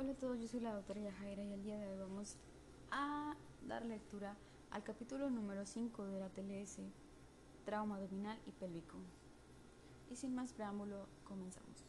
[0.00, 2.36] Hola a todos, yo soy la doctora Yajaira y el día de hoy vamos
[2.92, 3.34] a
[3.66, 4.36] dar lectura
[4.70, 6.78] al capítulo número 5 de la TLS,
[7.64, 8.96] trauma abdominal y pélvico.
[10.08, 11.84] Y sin más preámbulo, comenzamos.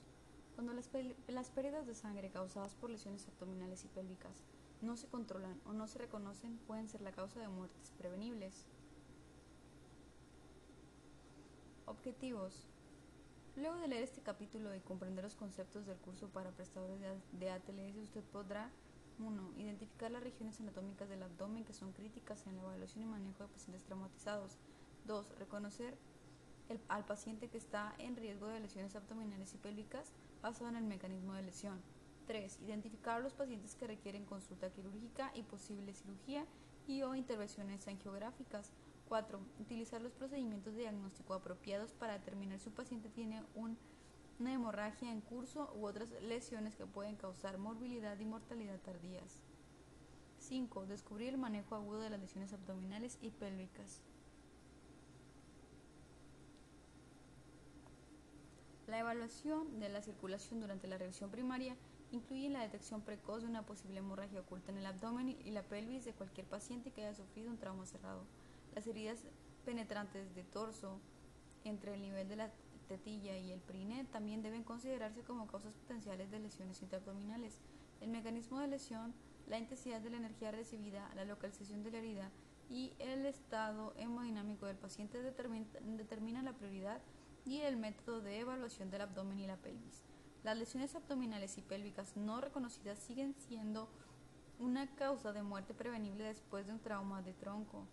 [0.55, 0.89] Cuando las,
[1.27, 4.41] las pérdidas de sangre causadas por lesiones abdominales y pélvicas
[4.81, 8.65] no se controlan o no se reconocen, pueden ser la causa de muertes prevenibles.
[11.85, 12.65] Objetivos.
[13.59, 17.01] Luego de leer este capítulo y comprender los conceptos del curso para prestadores
[17.33, 18.71] de ATLS, usted podrá
[19.19, 19.53] 1.
[19.57, 23.49] Identificar las regiones anatómicas del abdomen que son críticas en la evaluación y manejo de
[23.49, 24.57] pacientes traumatizados.
[25.03, 25.37] 2.
[25.39, 25.97] Reconocer
[26.87, 31.33] al paciente que está en riesgo de lesiones abdominales y pélvicas basado en el mecanismo
[31.33, 31.81] de lesión.
[32.27, 32.59] 3.
[32.61, 36.45] Identificar los pacientes que requieren consulta quirúrgica y posible cirugía
[36.87, 38.71] y o intervenciones angiográficas.
[39.09, 39.39] 4.
[39.59, 45.19] Utilizar los procedimientos de diagnóstico apropiados para determinar si un paciente tiene una hemorragia en
[45.19, 49.41] curso u otras lesiones que pueden causar morbilidad y mortalidad tardías.
[50.37, 50.85] 5.
[50.85, 54.03] Descubrir el manejo agudo de las lesiones abdominales y pélvicas.
[58.87, 61.75] La evaluación de la circulación durante la revisión primaria
[62.11, 66.05] incluye la detección precoz de una posible hemorragia oculta en el abdomen y la pelvis
[66.05, 68.23] de cualquier paciente que haya sufrido un trauma cerrado.
[68.73, 69.25] Las heridas
[69.65, 70.99] penetrantes de torso
[71.63, 72.51] entre el nivel de la
[72.87, 77.59] tetilla y el prine también deben considerarse como causas potenciales de lesiones intraabdominales.
[78.01, 79.13] El mecanismo de lesión,
[79.47, 82.31] la intensidad de la energía recibida, la localización de la herida
[82.69, 87.01] y el estado hemodinámico del paciente determinan la prioridad
[87.45, 90.03] y el método de evaluación del abdomen y la pelvis.
[90.43, 93.89] Las lesiones abdominales y pélvicas no reconocidas siguen siendo
[94.59, 97.87] una causa de muerte prevenible después de un trauma de tronco.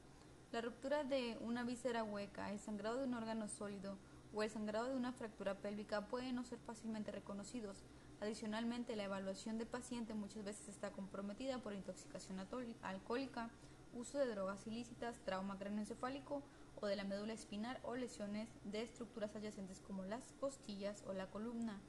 [0.57, 3.99] La ruptura de una víscera hueca, el sangrado de un órgano sólido
[4.33, 7.85] o el sangrado de una fractura pélvica pueden no ser fácilmente reconocidos.
[8.23, 12.39] Adicionalmente, la evaluación del paciente muchas veces está comprometida por intoxicación
[12.81, 13.51] alcohólica,
[13.93, 16.42] uso de drogas ilícitas, trauma craneoencefálico
[16.80, 21.27] o de la médula espinal o lesiones de estructuras adyacentes como las costillas o la
[21.27, 21.83] columna.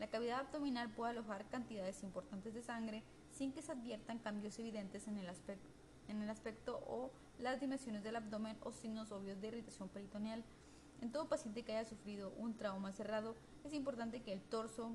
[0.00, 5.06] La cavidad abdominal puede alojar cantidades importantes de sangre sin que se adviertan cambios evidentes
[5.06, 5.70] en el aspecto
[6.10, 10.44] en el aspecto o las dimensiones del abdomen o signos obvios de irritación peritoneal.
[11.00, 13.34] En todo paciente que haya sufrido un trauma cerrado,
[13.64, 14.92] es importante que el torso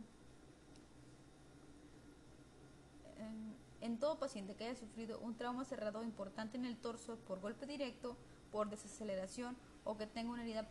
[3.81, 7.67] en todo paciente que haya sufrido un trauma cerrado importante en el torso por golpe
[7.67, 8.17] directo,
[8.51, 10.67] por desaceleración o que tenga una herida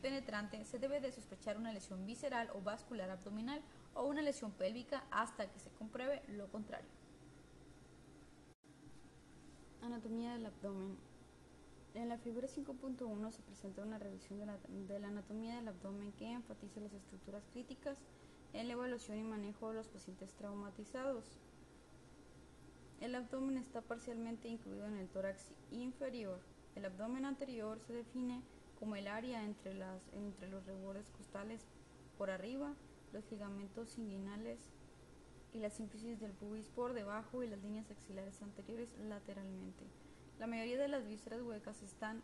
[0.00, 3.60] penetrante, se debe de sospechar una lesión visceral o vascular abdominal
[3.94, 6.97] o una lesión pélvica hasta que se compruebe lo contrario.
[9.82, 10.96] Anatomía del abdomen.
[11.94, 14.46] En la figura 5.1 se presenta una revisión de
[15.00, 17.98] la, anatomía del abdomen que enfatiza las estructuras críticas
[18.52, 21.40] en la evaluación y manejo de los pacientes traumatizados.
[23.00, 26.40] El abdomen está parcialmente incluido en el tórax inferior.
[26.74, 28.42] El abdomen anterior se define
[28.78, 29.72] como el área entre,
[30.12, 31.66] entre los rebordes costales
[32.16, 32.74] por arriba,
[33.12, 34.70] los ligamentos inguinales
[35.52, 39.84] y la sínfisis del pubis por debajo y las líneas axilares anteriores lateralmente.
[40.38, 42.22] La mayoría de las vísceras huecas están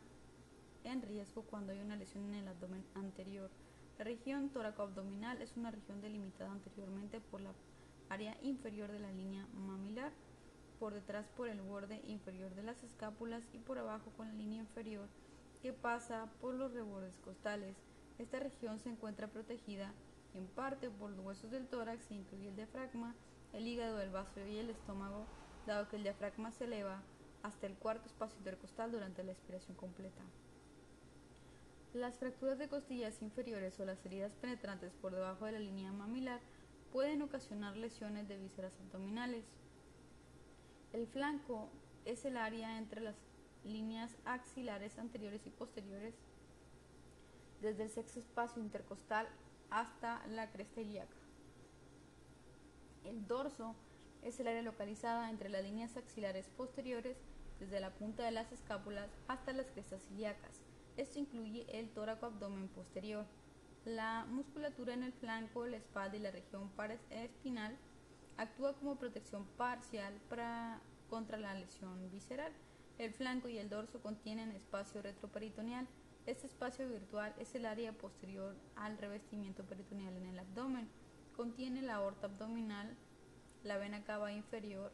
[0.85, 3.51] en riesgo cuando hay una lesión en el abdomen anterior.
[3.99, 7.53] La región toracoabdominal es una región delimitada anteriormente por la
[8.09, 10.13] área inferior de la línea mamilar,
[10.79, 14.61] por detrás por el borde inferior de las escápulas y por abajo con la línea
[14.61, 15.09] inferior
[15.63, 17.77] que pasa por los rebordes costales.
[18.19, 19.95] Esta región se encuentra protegida
[20.35, 23.15] en parte por los huesos del tórax e incluye el diafragma,
[23.53, 25.27] el hígado, el vaso y el estómago,
[25.67, 27.03] dado que el diafragma se eleva
[27.43, 30.23] hasta el cuarto espacio intercostal durante la expiración completa.
[31.93, 36.41] Las fracturas de costillas inferiores o las heridas penetrantes por debajo de la línea mamilar
[36.93, 39.45] pueden ocasionar lesiones de vísceras abdominales.
[40.93, 41.69] El flanco
[42.05, 43.15] es el área entre las
[43.65, 46.15] líneas axilares anteriores y posteriores
[47.61, 49.29] desde el sexto espacio intercostal
[49.75, 51.17] hasta la cresta ilíaca.
[53.03, 53.75] El dorso
[54.23, 57.17] es el área localizada entre las líneas axilares posteriores,
[57.59, 60.61] desde la punta de las escápulas hasta las crestas ilíacas.
[60.97, 63.27] Esto incluye el tóraco abdomen posterior.
[63.85, 66.71] La musculatura en el flanco, la espalda y la región
[67.11, 67.77] espinal
[68.37, 72.53] actúa como protección parcial para, contra la lesión visceral.
[72.99, 75.89] El flanco y el dorso contienen espacio retroperitoneal
[76.27, 80.89] este espacio virtual es el área posterior al revestimiento peritoneal en el abdomen.
[81.37, 82.97] Contiene la aorta abdominal,
[83.63, 84.93] la vena cava inferior,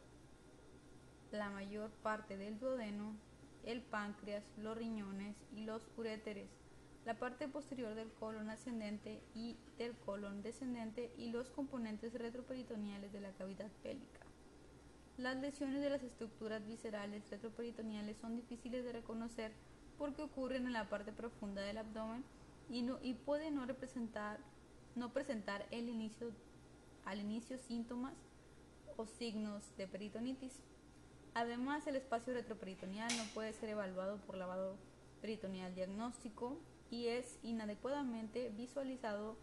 [1.31, 3.15] la mayor parte del duodeno,
[3.63, 6.49] el páncreas, los riñones y los uréteres.
[7.05, 13.21] la parte posterior del colon ascendente y del colon descendente y los componentes retroperitoneales de
[13.21, 14.19] la cavidad pélvica.
[15.17, 19.51] Las lesiones de las estructuras viscerales retroperitoneales son difíciles de reconocer
[20.01, 22.23] porque ocurren en la parte profunda del abdomen
[22.71, 24.39] y, no, y pueden no, representar,
[24.95, 26.31] no presentar el inicio,
[27.05, 28.15] al inicio síntomas
[28.97, 30.59] o signos de peritonitis.
[31.35, 34.75] Además, el espacio retroperitoneal no puede ser evaluado por lavado
[35.21, 36.57] peritoneal diagnóstico
[36.89, 39.37] y es inadecuadamente visualizado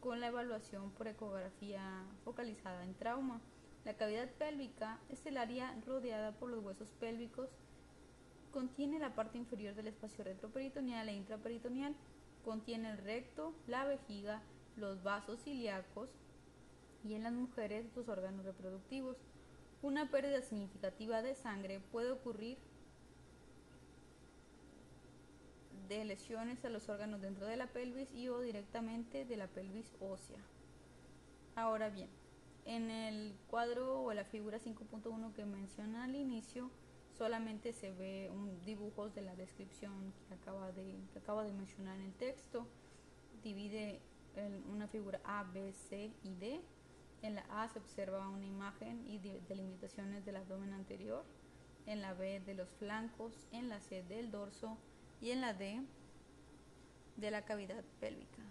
[0.00, 3.40] con la evaluación por ecografía focalizada en trauma.
[3.86, 7.48] La cavidad pélvica es el área rodeada por los huesos pélvicos,
[8.54, 11.92] contiene la parte inferior del espacio retroperitoneal e intraperitoneal,
[12.44, 14.42] contiene el recto, la vejiga,
[14.76, 16.08] los vasos ilíacos
[17.02, 19.16] y en las mujeres los órganos reproductivos.
[19.82, 22.56] Una pérdida significativa de sangre puede ocurrir
[25.88, 29.92] de lesiones a los órganos dentro de la pelvis y o directamente de la pelvis
[30.00, 30.38] ósea.
[31.56, 32.08] Ahora bien,
[32.66, 36.70] en el cuadro o la figura 5.1 que menciona al inicio,
[37.16, 41.96] solamente se ve un dibujos de la descripción que acaba de, que acaba de mencionar
[41.96, 42.66] en el texto.
[43.42, 44.00] Divide
[44.72, 46.60] una figura A, B, C y D.
[47.22, 51.24] En la A se observa una imagen y delimitaciones del abdomen anterior.
[51.86, 53.46] En la B de los flancos.
[53.52, 54.76] En la C del dorso
[55.20, 55.82] y en la D
[57.16, 58.42] de la cavidad pélvica.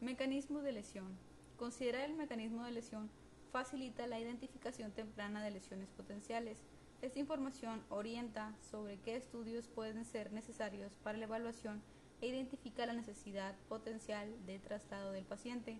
[0.00, 1.18] Mecanismo de lesión.
[1.56, 3.10] Considerar el mecanismo de lesión
[3.54, 6.58] facilita la identificación temprana de lesiones potenciales.
[7.02, 11.80] Esta información orienta sobre qué estudios pueden ser necesarios para la evaluación
[12.20, 15.78] e identifica la necesidad potencial de traslado del paciente.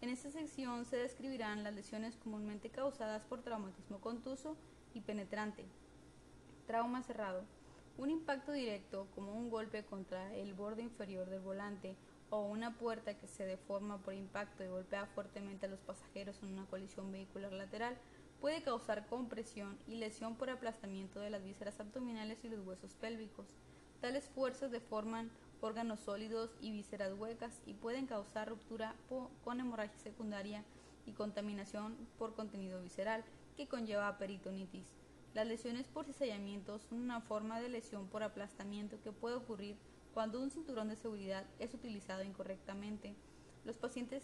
[0.00, 4.56] En esta sección se describirán las lesiones comúnmente causadas por traumatismo contuso
[4.94, 5.66] y penetrante.
[6.66, 7.44] Trauma cerrado.
[7.98, 11.96] Un impacto directo, como un golpe contra el borde inferior del volante
[12.30, 16.52] o una puerta que se deforma por impacto y golpea fuertemente a los pasajeros en
[16.52, 17.96] una colisión vehicular lateral,
[18.40, 23.46] puede causar compresión y lesión por aplastamiento de las vísceras abdominales y los huesos pélvicos.
[24.00, 25.30] Tales fuerzas deforman
[25.60, 28.94] órganos sólidos y vísceras huecas y pueden causar ruptura
[29.44, 30.62] con hemorragia secundaria
[31.06, 33.24] y contaminación por contenido visceral,
[33.56, 34.86] que conlleva peritonitis.
[35.32, 39.76] Las lesiones por cizallamiento son una forma de lesión por aplastamiento que puede ocurrir
[40.14, 43.16] cuando un cinturón de seguridad es utilizado incorrectamente.
[43.64, 44.22] Los pacientes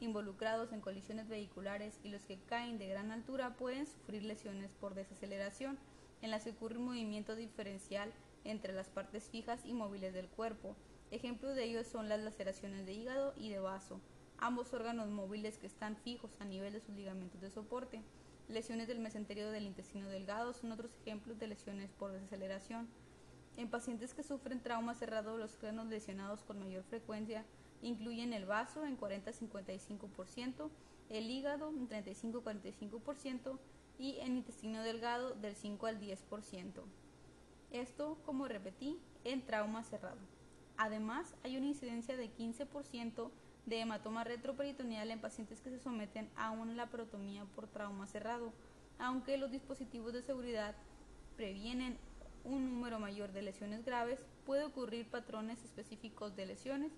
[0.00, 4.94] involucrados en colisiones vehiculares y los que caen de gran altura pueden sufrir lesiones por
[4.94, 5.78] desaceleración
[6.20, 8.12] en las que ocurre un movimiento diferencial
[8.44, 10.74] entre las partes fijas y móviles del cuerpo.
[11.12, 14.00] Ejemplos de ello son las laceraciones de hígado y de vaso,
[14.38, 18.02] ambos órganos móviles que están fijos a nivel de sus ligamentos de soporte.
[18.48, 22.88] Lesiones del mesenterio del intestino delgado son otros ejemplos de lesiones por desaceleración.
[23.56, 27.44] En pacientes que sufren trauma cerrado, los órganos lesionados con mayor frecuencia
[27.82, 30.70] incluyen el vaso en 40-55%,
[31.10, 33.58] el hígado en 35-45%
[33.98, 36.82] y el intestino delgado del 5 al 10%.
[37.70, 40.18] Esto, como repetí, en trauma cerrado.
[40.76, 43.30] Además, hay una incidencia de 15%
[43.66, 48.52] de hematoma retroperitoneal en pacientes que se someten a una laparotomía por trauma cerrado,
[48.98, 50.74] aunque los dispositivos de seguridad
[51.36, 51.98] previenen
[52.44, 56.92] un número mayor de lesiones graves, puede ocurrir patrones específicos de lesiones,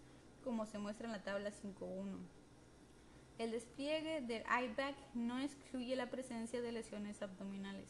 [0.45, 2.19] como se muestra en la tabla 5.1.
[3.39, 7.89] El despliegue del IBAC no excluye la presencia de lesiones abdominales.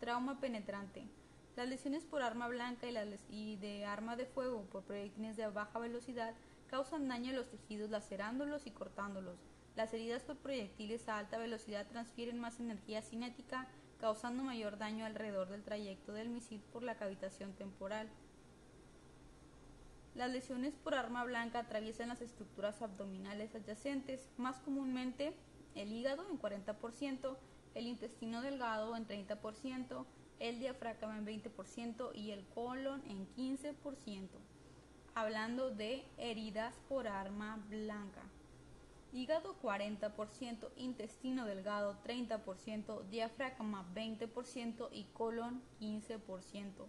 [0.00, 1.08] Trauma penetrante.
[1.56, 2.86] Las lesiones por arma blanca
[3.30, 6.34] y, de arma de fuego por proyectiles de baja velocidad
[6.68, 9.38] causan daño a los tejidos lacerándolos y cortándolos.
[9.74, 15.48] Las heridas por proyectiles a alta velocidad transfieren más energía cinética, causando mayor daño alrededor
[15.48, 18.08] del trayecto del misil por la cavitación temporal.
[20.14, 25.34] Las lesiones por arma blanca atraviesan las estructuras abdominales adyacentes, más comúnmente
[25.74, 27.36] el hígado en 40%,
[27.74, 30.06] el intestino delgado en 30%,
[30.38, 34.28] el diafragma en 20% y el colon en 15%,
[35.14, 38.22] hablando de heridas por arma blanca.
[39.12, 46.86] Hígado 40%, intestino delgado 30%, diafragma 20% y colon 15%.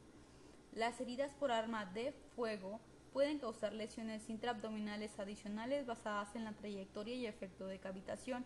[0.74, 2.80] Las heridas por arma de fuego
[3.14, 8.46] pueden causar lesiones intraabdominales adicionales basadas en la trayectoria y efecto de cavitación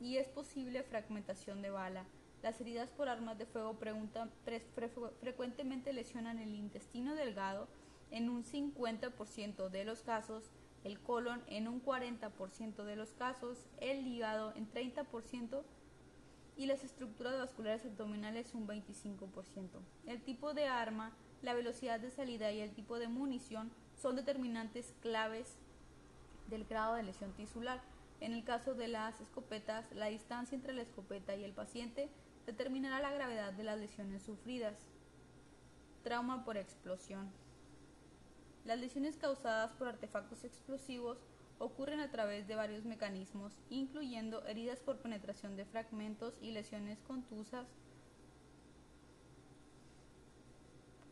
[0.00, 2.06] y es posible fragmentación de bala.
[2.42, 3.76] Las heridas por armas de fuego
[5.20, 7.68] frecuentemente lesionan el intestino delgado
[8.10, 10.50] en un 50% de los casos,
[10.86, 15.62] el colon en un 40% de los casos, el hígado en 30%
[16.56, 19.80] y las estructuras vasculares abdominales un 25%.
[20.06, 21.12] El tipo de arma,
[21.42, 25.56] la velocidad de salida y el tipo de munición son determinantes claves
[26.46, 27.82] del grado de lesión tisular.
[28.20, 32.08] En el caso de las escopetas, la distancia entre la escopeta y el paciente
[32.46, 34.76] determinará la gravedad de las lesiones sufridas.
[36.04, 37.28] Trauma por explosión.
[38.66, 41.18] Las lesiones causadas por artefactos explosivos
[41.60, 47.68] ocurren a través de varios mecanismos, incluyendo heridas por penetración de fragmentos y lesiones contusas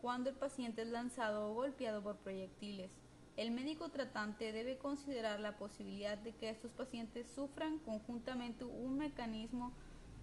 [0.01, 2.91] cuando el paciente es lanzado o golpeado por proyectiles.
[3.37, 9.73] El médico tratante debe considerar la posibilidad de que estos pacientes sufran conjuntamente un mecanismo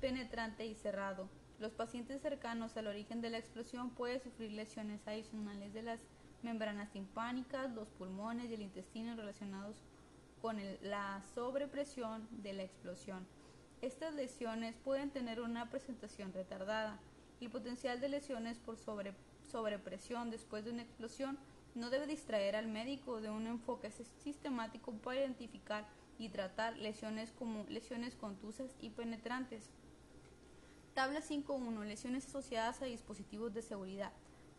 [0.01, 1.29] penetrante y cerrado.
[1.59, 6.01] Los pacientes cercanos al origen de la explosión pueden sufrir lesiones adicionales de las
[6.43, 9.75] membranas timpánicas, los pulmones y el intestino relacionados
[10.41, 13.25] con la sobrepresión de la explosión.
[13.81, 16.99] Estas lesiones pueden tener una presentación retardada.
[17.39, 21.37] El potencial de lesiones por sobrepresión después de una explosión
[21.73, 23.91] no debe distraer al médico de un enfoque
[24.23, 25.87] sistemático para identificar
[26.19, 29.71] y tratar lesiones como lesiones contusas y penetrantes.
[30.93, 31.85] Tabla 5.1.
[31.85, 34.11] Lesiones asociadas a dispositivos de seguridad.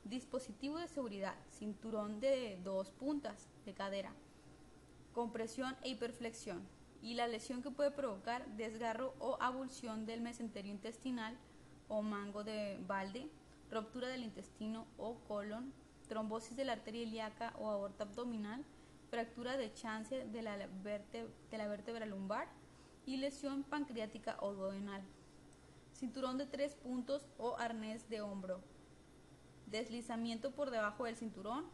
[0.04, 1.35] Dispositivo de seguridad.
[1.50, 4.12] Cinturón de dos puntas de cadera
[5.12, 6.66] compresión e hiperflexión,
[7.02, 11.37] y la lesión que puede provocar desgarro o abulsión del mesenterio intestinal
[11.88, 13.28] o mango de balde,
[13.71, 15.73] ruptura del intestino o colon,
[16.09, 18.64] trombosis de la arteria ilíaca o aorta abdominal,
[19.11, 22.49] fractura de chance de la, vértebra lumbar
[23.04, 25.02] y lesión pancreática o duodenal.
[25.94, 28.61] Cinturón de tres puntos o arnés de hombro.
[29.66, 31.64] Deslizamiento por debajo del cinturón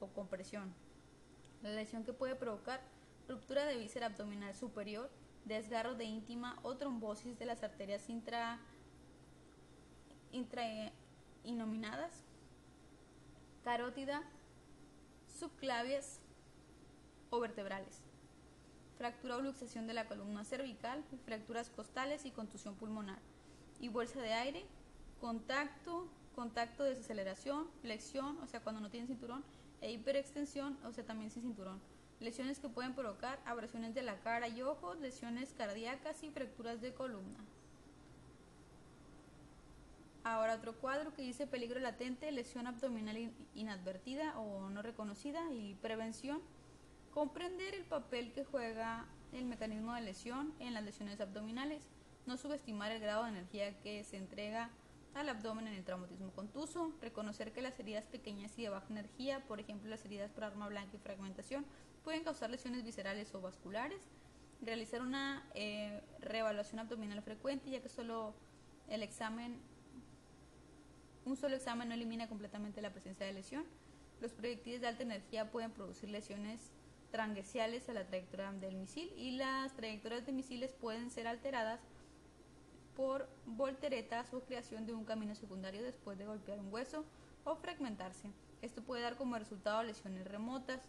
[0.00, 0.72] o compresión.
[1.62, 2.80] La lesión que puede provocar
[3.28, 5.10] ruptura de víscera abdominal superior,
[5.44, 8.58] desgarro de íntima o trombosis de las arterias intra,
[10.32, 12.24] intrainominadas,
[13.62, 14.22] carótida,
[15.38, 16.20] subclavias
[17.30, 18.00] o vertebrales,
[18.98, 23.18] fractura o luxación de la columna cervical, fracturas costales y contusión pulmonar,
[23.80, 24.64] y bolsa de aire,
[25.20, 29.44] contacto, contacto de desaceleración, flexión, o sea, cuando no tiene cinturón,
[29.80, 31.80] e hiperextensión, o sea, también sin cinturón.
[32.20, 36.92] Lesiones que pueden provocar abrasiones de la cara y ojos, lesiones cardíacas y fracturas de
[36.92, 37.38] columna.
[40.22, 46.42] Ahora otro cuadro que dice peligro latente, lesión abdominal inadvertida o no reconocida y prevención.
[47.10, 51.88] Comprender el papel que juega el mecanismo de lesión en las lesiones abdominales.
[52.26, 54.68] No subestimar el grado de energía que se entrega
[55.14, 59.44] al abdomen en el traumatismo contuso, reconocer que las heridas pequeñas y de baja energía,
[59.46, 61.64] por ejemplo las heridas por arma blanca y fragmentación,
[62.04, 64.00] pueden causar lesiones viscerales o vasculares,
[64.62, 68.34] realizar una eh, reevaluación abdominal frecuente, ya que solo
[68.88, 69.58] el examen,
[71.24, 73.64] un solo examen no elimina completamente la presencia de lesión.
[74.20, 76.72] Los proyectiles de alta energía pueden producir lesiones
[77.10, 81.80] transgesiales a la trayectoria del misil y las trayectorias de misiles pueden ser alteradas
[82.96, 87.04] por volteretas o creación de un camino secundario después de golpear un hueso
[87.44, 88.30] o fragmentarse.
[88.62, 90.80] Esto puede dar como resultado lesiones remotas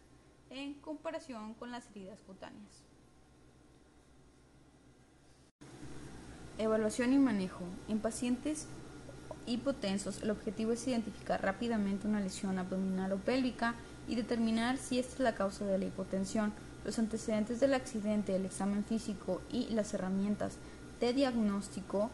[0.50, 2.84] en comparación con las heridas cutáneas.
[6.58, 7.64] Evaluación y manejo.
[7.88, 8.68] En pacientes
[9.46, 13.76] hipotensos, el objetivo es identificar rápidamente una lesión abdominal o pélvica
[14.08, 16.54] y determinar si esta es la causa de la hipotensión.
[16.84, 20.58] Los antecedentes del accidente, el examen físico y las herramientas
[21.02, 22.10] de diagnóstico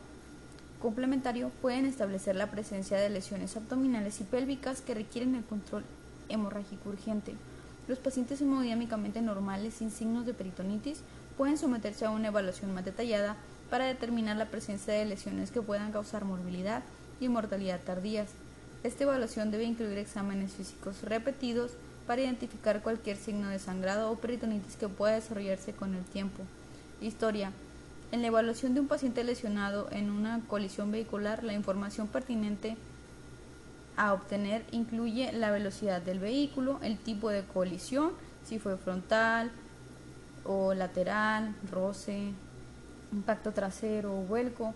[0.82, 5.84] complementario pueden establecer la presencia de lesiones abdominales y pélvicas que requieren el control
[6.30, 7.36] hemorrágico urgente.
[7.88, 11.00] Los pacientes hemodinámicamente normales sin signos de peritonitis
[11.38, 13.36] pueden someterse a una evaluación más detallada
[13.70, 16.84] para determinar la presencia de lesiones que puedan causar morbilidad
[17.20, 18.30] y mortalidad tardías.
[18.84, 21.72] Esta evaluación debe incluir exámenes físicos repetidos
[22.06, 26.44] para identificar cualquier signo de sangrado o peritonitis que pueda desarrollarse con el tiempo.
[27.02, 27.52] Historia.
[28.12, 32.78] En la evaluación de un paciente lesionado en una colisión vehicular, la información pertinente
[33.98, 38.12] a obtener incluye la velocidad del vehículo, el tipo de colisión,
[38.46, 39.52] si fue frontal
[40.46, 42.32] o lateral, roce,
[43.12, 44.74] impacto trasero o vuelco,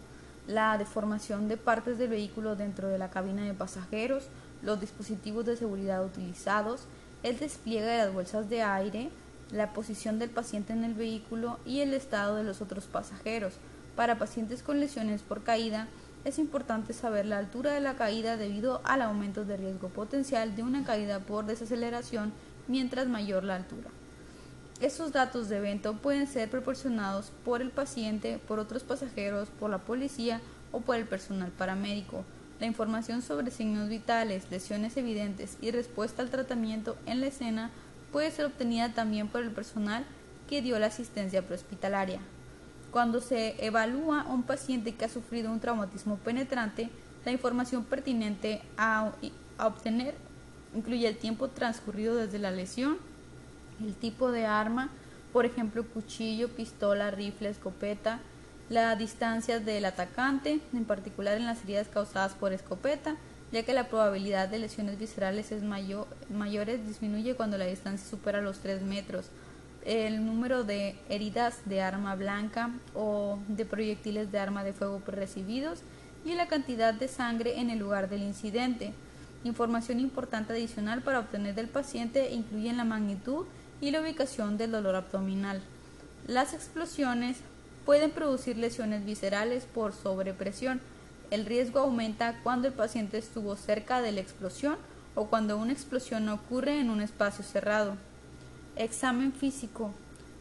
[0.48, 4.26] la deformación de partes del vehículo dentro de la cabina de pasajeros,
[4.62, 6.82] los dispositivos de seguridad utilizados,
[7.24, 9.10] el despliegue de las bolsas de aire,
[9.52, 13.54] la posición del paciente en el vehículo y el estado de los otros pasajeros.
[13.96, 15.88] Para pacientes con lesiones por caída,
[16.24, 20.64] es importante saber la altura de la caída debido al aumento de riesgo potencial de
[20.64, 22.32] una caída por desaceleración
[22.68, 23.90] mientras mayor la altura.
[24.80, 29.80] Estos datos de evento pueden ser proporcionados por el paciente, por otros pasajeros, por la
[29.80, 30.42] policía
[30.72, 32.24] o por el personal paramédico.
[32.60, 37.72] La información sobre signos vitales, lesiones evidentes y respuesta al tratamiento en la escena
[38.12, 40.06] puede ser obtenida también por el personal
[40.50, 42.20] que dio la asistencia prehospitalaria.
[42.92, 46.90] Cuando se evalúa a un paciente que ha sufrido un traumatismo penetrante,
[47.24, 49.14] la información pertinente a,
[49.60, 50.16] obtener
[50.76, 52.98] incluye el tiempo transcurrido desde la lesión,
[53.80, 54.90] el tipo de arma,
[55.32, 58.20] por ejemplo, cuchillo, pistola, rifle, escopeta,
[58.70, 63.16] la distancia del atacante, en particular en las heridas causadas por escopeta,
[63.52, 68.42] ya que la probabilidad de lesiones viscerales es mayor, mayores disminuye cuando la distancia supera
[68.42, 69.30] los 3 metros
[69.86, 75.80] el número de heridas de arma blanca o de proyectiles de arma de fuego recibidos
[76.26, 78.94] y la cantidad de sangre en el lugar del incidente.
[79.44, 83.46] Información importante adicional para obtener del paciente incluyen la magnitud
[83.80, 85.62] y la ubicación del dolor abdominal.
[86.28, 87.38] Las explosiones
[87.86, 90.80] pueden producir lesiones viscerales por sobrepresión.
[91.32, 94.76] El riesgo aumenta cuando el paciente estuvo cerca de la explosión
[95.16, 97.96] o cuando una explosión ocurre en un espacio cerrado.
[98.76, 99.94] Examen físico.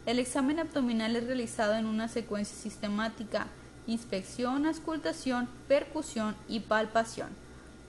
[0.04, 3.46] El examen abdominal es realizado en una secuencia sistemática,
[3.86, 7.28] inspección, auscultación, percusión y palpación.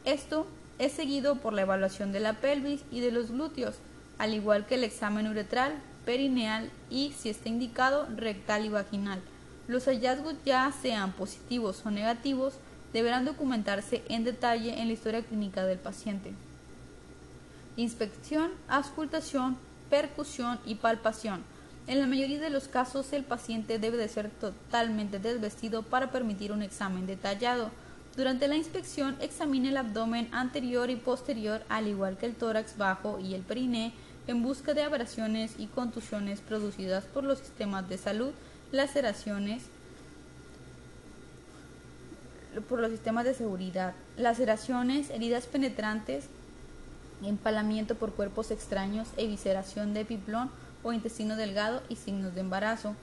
[0.06, 0.46] Esto
[0.78, 3.78] es seguido por la evaluación de la pelvis y de los glúteos,
[4.20, 5.74] al igual que el examen uretral,
[6.06, 9.22] perineal y, si está indicado, rectal y vaginal.
[9.68, 12.56] Los hallazgos, ya sean positivos o negativos,
[12.94, 16.34] deberán documentarse en detalle en la historia clínica del paciente.
[17.78, 19.58] Inspección, auscultación,
[19.90, 21.44] percusión y palpación.
[21.88, 26.52] En la mayoría de los casos el paciente debe de ser totalmente desvestido para permitir
[26.52, 27.72] un examen detallado.
[28.16, 33.20] Durante la inspección examine el abdomen anterior y posterior al igual que el tórax bajo
[33.20, 33.94] y el periné
[34.28, 38.32] en busca de abrasiones y contusiones producidas por los sistemas de salud,
[38.72, 39.64] laceraciones,
[42.68, 46.26] por los sistemas de seguridad, laceraciones, heridas penetrantes,
[47.24, 50.50] empalamiento por cuerpos extraños, evisceración de piplón
[50.84, 52.96] o intestino delgado y signos de embarazo.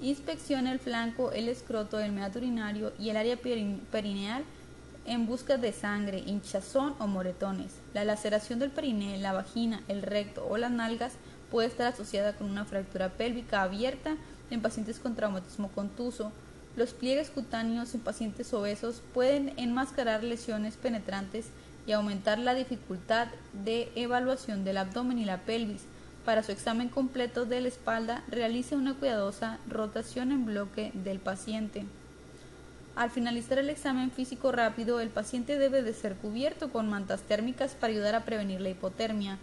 [0.00, 4.44] Inspecciona el flanco, el escroto, el meato urinario y el área perineal
[5.04, 7.72] en busca de sangre, hinchazón o moretones.
[7.94, 11.14] La laceración del periné, la vagina, el recto o las nalgas
[11.50, 14.16] puede estar asociada con una fractura pélvica abierta
[14.50, 16.32] en pacientes con traumatismo contuso.
[16.74, 21.46] Los pliegues cutáneos en pacientes obesos pueden enmascarar lesiones penetrantes
[21.86, 25.82] y aumentar la dificultad de evaluación del abdomen y la pelvis.
[26.24, 31.84] Para su examen completo de la espalda, realice una cuidadosa rotación en bloque del paciente.
[32.94, 37.74] Al finalizar el examen físico rápido, el paciente debe de ser cubierto con mantas térmicas
[37.74, 39.38] para ayudar a prevenir la hipotermia.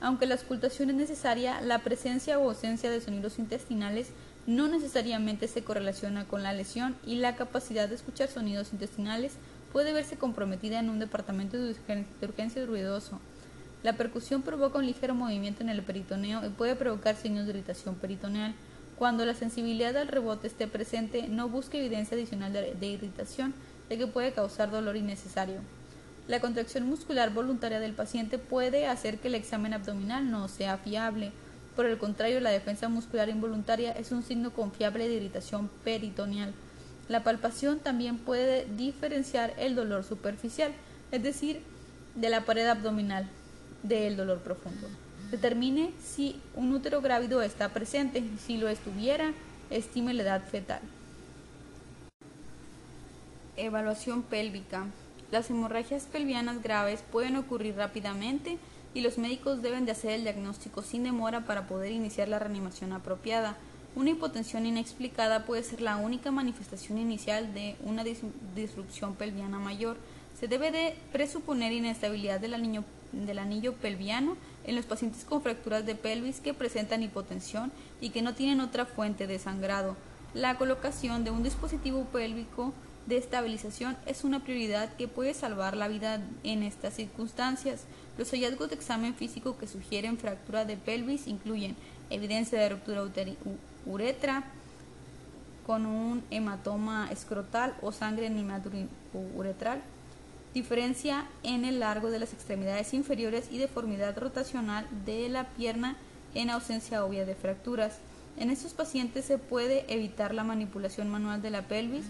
[0.00, 4.08] Aunque la auscultación es necesaria, la presencia o ausencia de sonidos intestinales
[4.46, 9.32] no necesariamente se correlaciona con la lesión y la capacidad de escuchar sonidos intestinales
[9.72, 11.74] puede verse comprometida en un departamento de
[12.22, 13.20] urgencia ruidoso.
[13.84, 17.96] La percusión provoca un ligero movimiento en el peritoneo y puede provocar signos de irritación
[17.96, 18.54] peritoneal.
[18.96, 23.52] Cuando la sensibilidad al rebote esté presente, no busque evidencia adicional de, irritación,
[23.90, 25.60] ya que puede causar dolor innecesario.
[26.28, 31.32] La contracción muscular voluntaria del paciente puede hacer que el examen abdominal no sea fiable.
[31.76, 36.54] Por el contrario, la defensa muscular involuntaria es un signo confiable de irritación peritoneal.
[37.08, 40.72] La palpación también puede diferenciar el dolor superficial,
[41.10, 41.60] es decir,
[42.14, 43.28] de la pared abdominal,
[43.82, 44.88] del dolor profundo.
[45.30, 48.22] Determine si un útero grávido está presente.
[48.46, 49.32] Si lo estuviera,
[49.70, 50.80] estime la edad fetal.
[53.56, 54.86] Evaluación pélvica.
[55.32, 58.58] Las hemorragias pelvianas graves pueden ocurrir rápidamente
[58.94, 62.92] y los médicos deben de hacer el diagnóstico sin demora para poder iniciar la reanimación
[62.92, 63.56] apropiada.
[63.96, 68.04] Una hipotensión inexplicada puede ser la única manifestación inicial de una
[68.54, 69.96] disrupción pelviana mayor.
[70.38, 75.86] Se debe de presuponer inestabilidad del anillo, del anillo pelviano en los pacientes con fracturas
[75.86, 79.96] de pelvis que presentan hipotensión y que no tienen otra fuente de sangrado.
[80.34, 82.72] La colocación de un dispositivo pélvico
[83.06, 87.84] de estabilización es una prioridad que puede salvar la vida en estas circunstancias.
[88.16, 91.74] Los hallazgos de examen físico que sugieren fractura de pelvis incluyen
[92.10, 93.02] evidencia de ruptura
[93.86, 94.44] uretra
[95.66, 98.30] con un hematoma escrotal o sangre
[99.34, 99.82] uretral,
[100.52, 105.96] diferencia en el largo de las extremidades inferiores y deformidad rotacional de la pierna
[106.34, 107.98] en ausencia obvia de fracturas.
[108.36, 112.04] En estos pacientes se puede evitar la manipulación manual de la pelvis,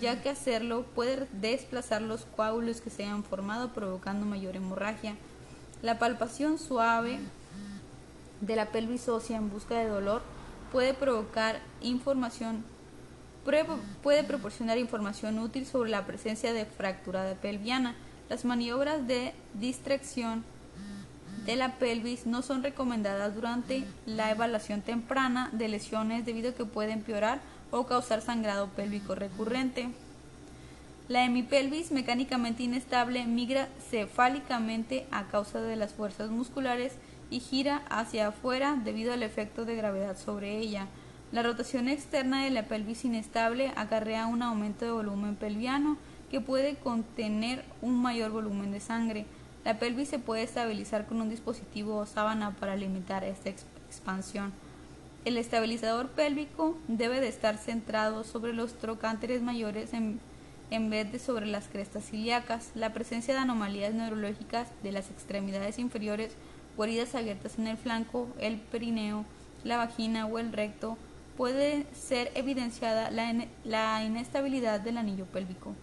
[0.00, 5.16] ya que hacerlo puede desplazar los coágulos que se han formado provocando mayor hemorragia.
[5.82, 7.18] La palpación suave
[8.40, 10.22] de la pelvis ósea en busca de dolor
[10.72, 12.64] puede provocar información
[14.02, 17.94] puede proporcionar información útil sobre la presencia de fractura pelviana.
[18.28, 20.44] Las maniobras de distracción
[21.46, 26.64] de la pelvis no son recomendadas durante la evaluación temprana de lesiones debido a que
[26.66, 27.40] pueden empeorar
[27.70, 29.88] o causar sangrado pélvico recurrente.
[31.10, 36.92] La hemipelvis mecánicamente inestable migra cefálicamente a causa de las fuerzas musculares
[37.30, 40.86] y gira hacia afuera debido al efecto de gravedad sobre ella.
[41.32, 45.96] La rotación externa de la pelvis inestable acarrea un aumento de volumen pelviano
[46.30, 49.26] que puede contener un mayor volumen de sangre.
[49.64, 54.52] La pelvis se puede estabilizar con un dispositivo o sábana para limitar esta expansión.
[55.24, 60.20] El estabilizador pélvico debe de estar centrado sobre los trocánteres mayores en,
[60.70, 62.70] en vez de sobre las crestas ilíacas.
[62.74, 66.32] La presencia de anomalías neurológicas de las extremidades inferiores
[66.76, 69.24] o heridas abiertas en el flanco, el perineo,
[69.64, 70.96] la vagina o el recto
[71.36, 75.74] puede ser evidenciada la, la inestabilidad del anillo pélvico.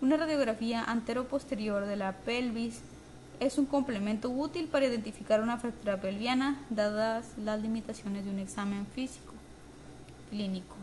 [0.00, 2.80] Una radiografía antero-posterior de la pelvis
[3.40, 8.86] es un complemento útil para identificar una fractura pelviana, dadas las limitaciones de un examen
[8.86, 9.32] físico
[10.30, 10.76] clínico.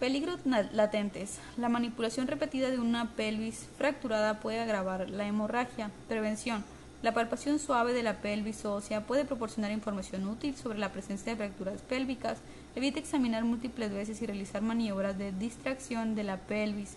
[0.00, 1.38] Peligros latentes.
[1.56, 5.90] La manipulación repetida de una pelvis fracturada puede agravar la hemorragia.
[6.06, 6.64] Prevención.
[7.02, 11.38] La palpación suave de la pelvis ósea puede proporcionar información útil sobre la presencia de
[11.38, 12.38] fracturas pélvicas.
[12.74, 16.96] Evite examinar múltiples veces y realizar maniobras de distracción de la pelvis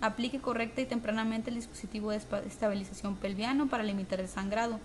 [0.00, 4.80] Aplique correcta y tempranamente el dispositivo de estabilización pelviano para limitar el sangrado.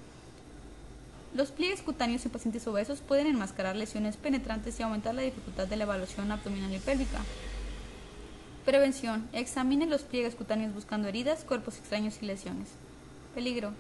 [1.34, 5.78] Los pliegues cutáneos en pacientes obesos pueden enmascarar lesiones penetrantes y aumentar la dificultad de
[5.78, 7.20] la evaluación abdominal y pélvica.
[8.66, 9.30] Prevención.
[9.32, 12.70] Examine los pliegues cutáneos buscando heridas, cuerpos extraños y lesiones.
[13.36, 13.74] Peligro.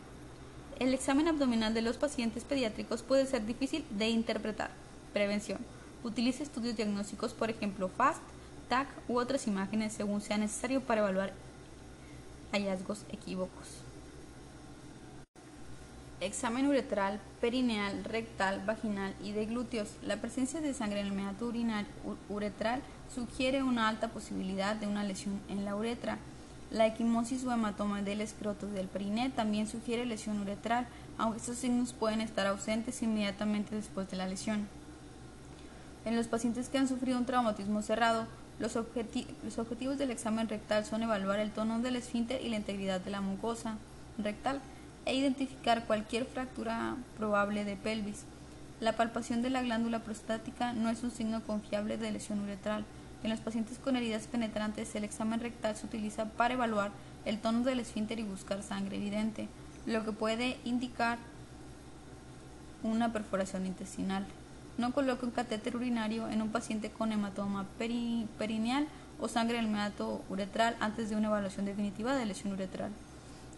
[0.77, 4.69] El examen abdominal de los pacientes pediátricos puede ser difícil de interpretar.
[5.11, 5.57] Prevención.
[6.03, 8.21] Utilice estudios diagnósticos, por ejemplo, FAST,
[8.69, 11.33] TAC u otras imágenes según sea necesario para evaluar
[12.51, 13.67] hallazgos equívocos.
[16.21, 19.89] Examen uretral, perineal, rectal, vaginal y de glúteos.
[20.03, 21.51] La presencia de sangre en el meato
[22.29, 26.17] uretral sugiere una alta posibilidad de una lesión en la uretra.
[26.71, 30.87] La equimosis o hematoma del escroto del periné también sugiere lesión uretral,
[31.17, 34.67] aunque estos signos pueden estar ausentes inmediatamente después de la lesión.
[36.05, 38.27] En los pacientes que han sufrido un traumatismo cerrado,
[38.59, 43.11] los, objetivos del examen rectal son evaluar el tono del esfínter y la integridad de
[43.11, 43.77] la mucosa
[44.17, 44.61] rectal
[45.05, 48.23] e identificar cualquier fractura probable de pelvis.
[48.81, 52.83] La palpación de la glándula prostática no es un signo confiable de lesión uretral.
[53.23, 56.91] En los pacientes con heridas penetrantes, el examen rectal se utiliza para evaluar
[57.23, 59.47] el tono del esfínter y buscar sangre evidente,
[59.85, 61.17] lo que puede indicar
[62.83, 64.25] una perforación intestinal.
[64.77, 68.87] No coloque un catéter urinario en un paciente con hematoma perineal
[69.21, 72.91] o sangre en el meato uretral antes de una evaluación definitiva de lesión uretral.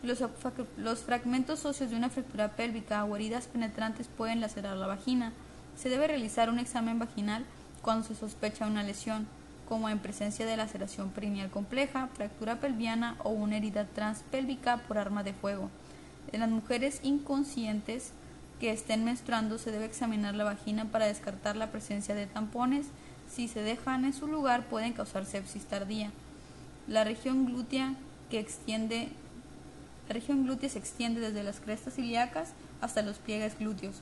[0.03, 5.33] Los, fragmentos óseos de una fractura pélvica o heridas penetrantes pueden lacerar la vagina.
[5.75, 7.45] Se debe realizar un examen vaginal
[7.81, 9.27] cuando se sospecha una lesión,
[9.67, 15.23] como en presencia de laceración perineal compleja, fractura pelviana o una herida transpélvica por arma
[15.23, 15.69] de fuego.
[16.31, 18.13] En las mujeres inconscientes,
[18.59, 22.87] que estén menstruando se debe examinar la vagina para descartar la presencia de tampones.
[23.29, 26.11] Si se dejan en su lugar pueden causar sepsis tardía.
[26.87, 27.93] La región glútea
[28.29, 29.09] que extiende
[30.07, 34.01] la región glútea se extiende desde las crestas ilíacas hasta los pliegues glúteos.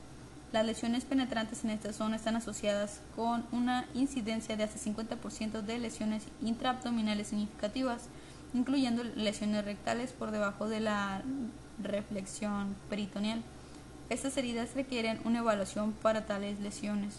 [0.51, 5.79] Las lesiones penetrantes en esta zona están asociadas con una incidencia de hasta 50% de
[5.79, 8.03] lesiones intraabdominales significativas,
[8.53, 11.23] incluyendo lesiones rectales por debajo de la
[11.81, 13.41] reflexión peritoneal.
[14.09, 17.15] Estas heridas requieren una evaluación para tales lesiones.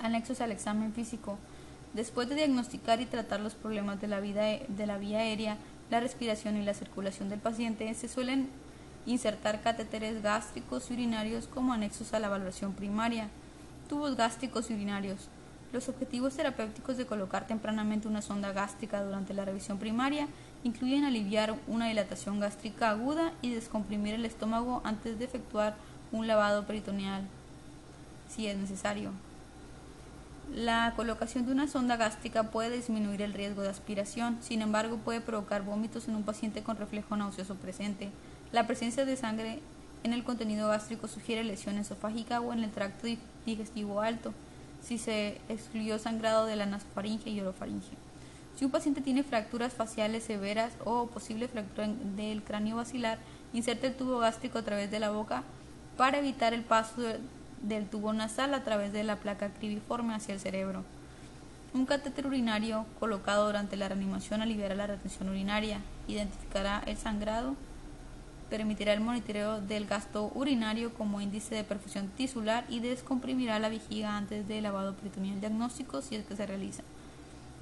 [0.00, 1.38] Anexos al examen físico.
[1.92, 5.58] Después de diagnosticar y tratar los problemas de la, vida, de la vía aérea,
[5.90, 8.48] la respiración y la circulación del paciente, se suelen
[9.06, 13.28] insertar catéteres gástricos y urinarios como anexos a la evaluación primaria.
[13.88, 15.28] Tubos gástricos y urinarios.
[15.72, 20.26] Los objetivos terapéuticos de colocar tempranamente una sonda gástrica durante la revisión primaria
[20.64, 25.76] incluyen aliviar una dilatación gástrica aguda y descomprimir el estómago antes de efectuar
[26.12, 27.22] un lavado peritoneal
[28.28, 29.12] si es necesario.
[30.54, 35.20] La colocación de una sonda gástrica puede disminuir el riesgo de aspiración, sin embargo puede
[35.20, 38.10] provocar vómitos en un paciente con reflejo nauseoso presente.
[38.50, 39.60] La presencia de sangre
[40.02, 43.06] en el contenido gástrico sugiere lesión esofágica o en el tracto
[43.46, 44.34] digestivo alto,
[44.82, 47.92] si se excluyó sangrado de la nasofaringe y orofaringe.
[48.56, 51.86] Si un paciente tiene fracturas faciales severas o posible fractura
[52.16, 53.18] del cráneo basilar,
[53.52, 55.44] inserte el tubo gástrico a través de la boca
[55.96, 57.02] para evitar el paso
[57.60, 60.84] del tubo nasal a través de la placa cribiforme hacia el cerebro.
[61.72, 67.54] Un catéter urinario colocado durante la reanimación aliviará la retención urinaria, identificará el sangrado,
[68.50, 74.16] permitirá el monitoreo del gasto urinario como índice de perfusión tisular y descomprimirá la vejiga
[74.16, 76.82] antes del lavado peritoneal diagnóstico si es que se realiza.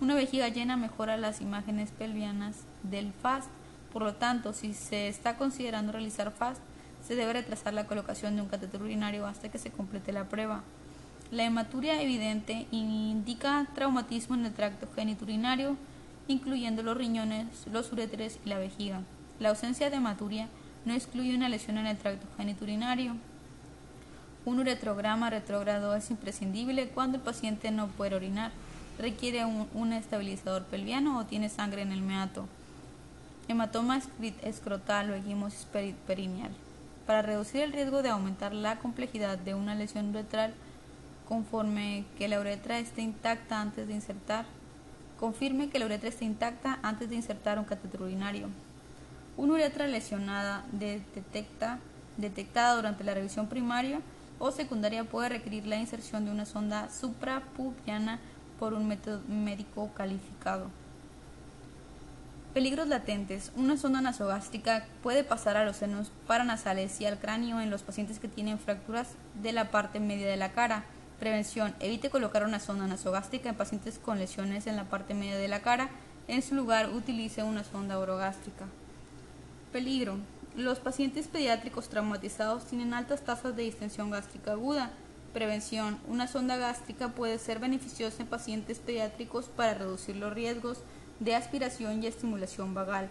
[0.00, 3.50] Una vejiga llena mejora las imágenes pelvianas del FAST,
[3.92, 6.62] por lo tanto, si se está considerando realizar FAST,
[7.08, 10.62] se debe retrasar la colocación de un catéter urinario hasta que se complete la prueba.
[11.30, 15.78] La hematuria evidente indica traumatismo en el tracto geniturinario,
[16.26, 19.00] incluyendo los riñones, los uréteres y la vejiga.
[19.40, 20.48] La ausencia de hematuria
[20.84, 23.16] no excluye una lesión en el tracto geniturinario.
[24.44, 28.52] Un uretrograma retrógrado es imprescindible cuando el paciente no puede orinar,
[28.98, 32.46] requiere un, estabilizador pelviano o tiene sangre en el meato.
[33.48, 33.98] Hematoma
[34.42, 35.66] escrotal o equimosis
[36.06, 36.52] perineal.
[37.08, 40.52] Para reducir el riesgo de aumentar la complejidad de una lesión uretral,
[41.26, 44.44] conforme que la uretra esté intacta antes de insertar.
[45.18, 48.48] Confirme que la uretra esté intacta antes de insertar un catéter urinario.
[49.38, 51.78] Una uretra lesionada detecta,
[52.18, 54.02] detectada durante la revisión primaria
[54.38, 58.18] o secundaria puede requerir la inserción de una sonda suprapubiana
[58.58, 60.68] por un método médico calificado.
[62.58, 63.52] Peligros latentes.
[63.54, 68.18] Una sonda nasogástrica puede pasar a los senos paranasales y al cráneo en los pacientes
[68.18, 70.84] que tienen fracturas de la parte media de la cara
[71.20, 71.72] Prevención.
[71.78, 75.60] Evite colocar una sonda nasogástrica en pacientes con lesiones en la parte media de la
[75.60, 75.88] cara.
[76.26, 78.64] En su lugar, utilice una sonda orogástrica.
[79.70, 80.16] Peligro.
[80.56, 84.90] Los pacientes pediátricos traumatizados tienen altas tasas de distensión gástrica aguda.
[85.32, 86.00] Prevención.
[86.08, 90.78] Una sonda gástrica puede ser beneficiosa en pacientes pediátricos para reducir los riesgos
[91.20, 93.08] de aspiración y estimulación vagal.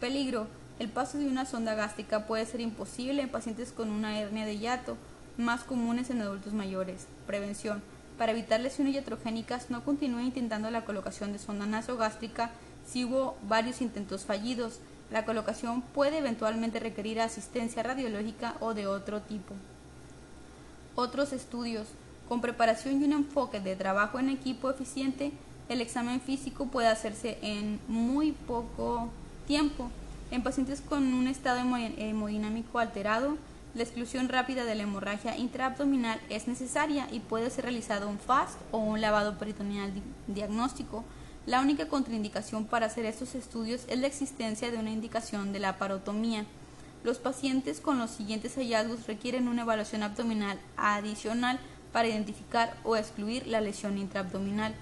[0.00, 0.46] Peligro.
[0.78, 4.58] El paso de una sonda gástrica puede ser imposible en pacientes con una hernia de
[4.58, 4.96] hiato
[5.36, 7.06] más comunes en adultos mayores.
[7.26, 7.82] Prevención.
[8.18, 12.50] Para evitar lesiones iatrogénicas, no continúe intentando la colocación de sonda nasogástrica
[12.86, 14.80] si hubo varios intentos fallidos.
[15.10, 19.54] La colocación puede eventualmente requerir asistencia radiológica o de otro tipo.
[20.94, 21.88] Otros estudios.
[22.28, 25.32] Con preparación y un enfoque de trabajo en equipo eficiente,
[25.68, 29.08] el examen físico puede hacerse en muy poco
[29.46, 29.90] tiempo.
[30.30, 33.36] En pacientes con un estado hemodinámico alterado,
[33.74, 38.58] la exclusión rápida de la hemorragia intraabdominal es necesaria y puede ser realizado un FAST
[38.70, 39.92] o un lavado peritoneal
[40.28, 41.04] diagnóstico.
[41.46, 45.76] La única contraindicación para hacer estos estudios es la existencia de una indicación de la
[45.76, 46.46] parotomía.
[47.02, 51.58] Los pacientes con los siguientes hallazgos requieren una evaluación abdominal adicional
[51.92, 54.74] para identificar o excluir la lesión intraabdominal.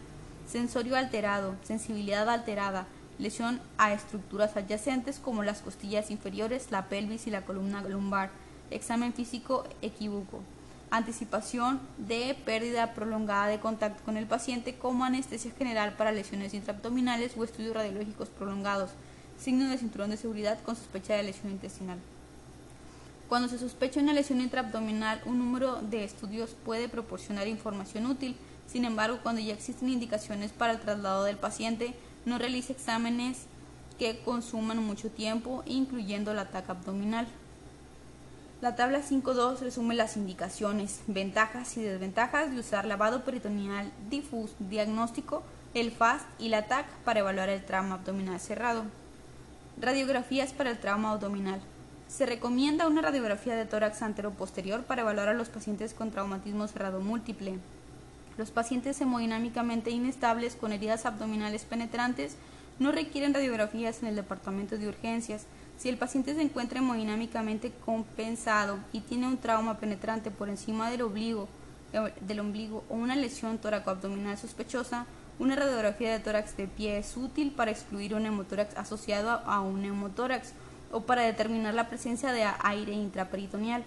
[0.53, 2.85] Sensorio alterado, sensibilidad alterada,
[3.19, 8.29] lesión a estructuras adyacentes como las costillas inferiores, la pelvis y la columna lumbar
[8.71, 10.41] examen físico equívoco,
[10.91, 17.33] anticipación de pérdida prolongada de contacto con el paciente como anestesia general para lesiones intraabdominales
[17.39, 18.91] o estudios radiológicos prolongados,
[19.39, 21.97] signo de cinturón de seguridad con sospecha de lesión intestinal.
[23.27, 28.37] Cuando se sospecha una lesión intraabdominal, un número de estudios puede proporcionar información útil.
[28.73, 31.93] Sin embargo, cuando ya existen indicaciones para el traslado del paciente,
[32.25, 33.41] no realice exámenes
[33.99, 37.27] que consuman mucho tiempo, incluyendo la ataque abdominal.
[38.63, 45.43] La tabla 5.2 resume las indicaciones, ventajas y desventajas de usar lavado peritoneal difuso diagnóstico,
[45.75, 48.85] el FAST y la TAC para evaluar el trauma abdominal cerrado.
[49.79, 51.61] Radiografías para el trauma abdominal.
[52.09, 57.01] Se recomienda una radiografía de tórax antero-posterior para evaluar a los pacientes con traumatismo cerrado
[57.01, 57.59] múltiple.
[58.43, 62.35] Los pacientes hemodinámicamente inestables con heridas abdominales penetrantes
[62.81, 65.47] no requieren radiografías en el departamento de urgencias,
[65.79, 71.03] si el paciente se encuentra hemodinámicamente compensado y tiene un trauma penetrante por encima del
[71.03, 71.49] ombligo,
[71.93, 75.07] eh, del ombligo o una lesión toracoabdominal sospechosa,
[75.39, 79.83] una radiografía de tórax de pie es útil para excluir un hemotórax asociado a un
[79.83, 80.53] neumotórax
[80.91, 83.85] o para determinar la presencia de aire intraperitoneal.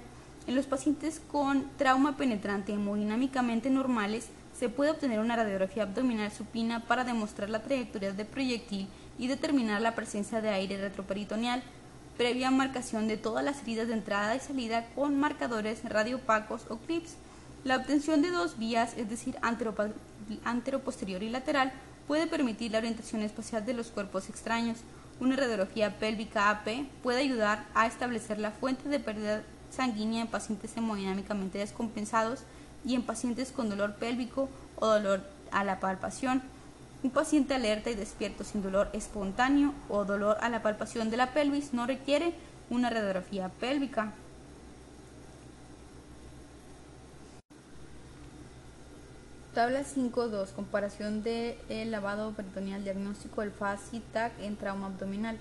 [0.48, 6.82] En los pacientes con trauma penetrante hemodinámicamente normales, se puede obtener una radiografía abdominal supina
[6.88, 8.88] para demostrar la trayectoria de proyectil
[9.18, 11.62] y determinar la presencia de aire retroperitoneal
[12.18, 17.16] previa marcación de todas las heridas de entrada y salida con marcadores radiopacos o clips.
[17.66, 19.38] La obtención de dos vías, es decir,
[20.44, 21.74] antero-posterior y lateral,
[22.08, 24.78] puede permitir la orientación espacial de los cuerpos extraños.
[25.20, 30.78] Una radiología pélvica AP puede ayudar a establecer la fuente de pérdida sanguínea en pacientes
[30.78, 32.44] hemodinámicamente descompensados
[32.86, 36.42] y en pacientes con dolor pélvico o dolor a la palpación.
[37.04, 41.34] Un paciente alerta y despierto sin dolor espontáneo o dolor a la palpación de la
[41.34, 42.34] pelvis no requiere
[42.70, 44.14] una radiografía pélvica.
[49.54, 50.52] Tabla 5.2.
[50.52, 55.38] Comparación del lavado peritoneal diagnóstico del FAS y TAC en trauma abdominal.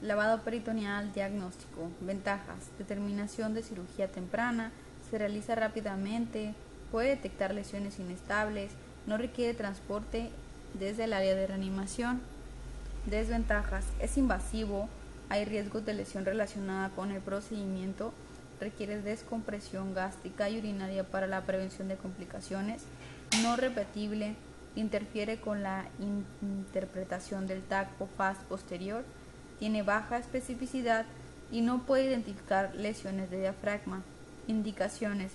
[0.00, 1.90] Lavado peritoneal diagnóstico.
[2.00, 2.70] Ventajas.
[2.78, 4.72] Determinación de cirugía temprana.
[5.14, 6.54] Se realiza rápidamente.
[6.90, 8.72] Puede detectar lesiones inestables.
[9.06, 10.30] No requiere transporte
[10.76, 12.20] desde el área de reanimación.
[13.06, 13.84] Desventajas.
[14.00, 14.88] Es invasivo.
[15.28, 18.12] Hay riesgos de lesión relacionada con el procedimiento.
[18.58, 22.82] Requiere descompresión gástrica y urinaria para la prevención de complicaciones
[23.40, 24.34] no repetible,
[24.74, 25.84] interfiere con la
[26.42, 29.04] interpretación del TAC o FAS posterior,
[29.60, 31.06] tiene baja especificidad
[31.52, 34.02] y no puede identificar lesiones de diafragma.
[34.46, 35.32] Indicaciones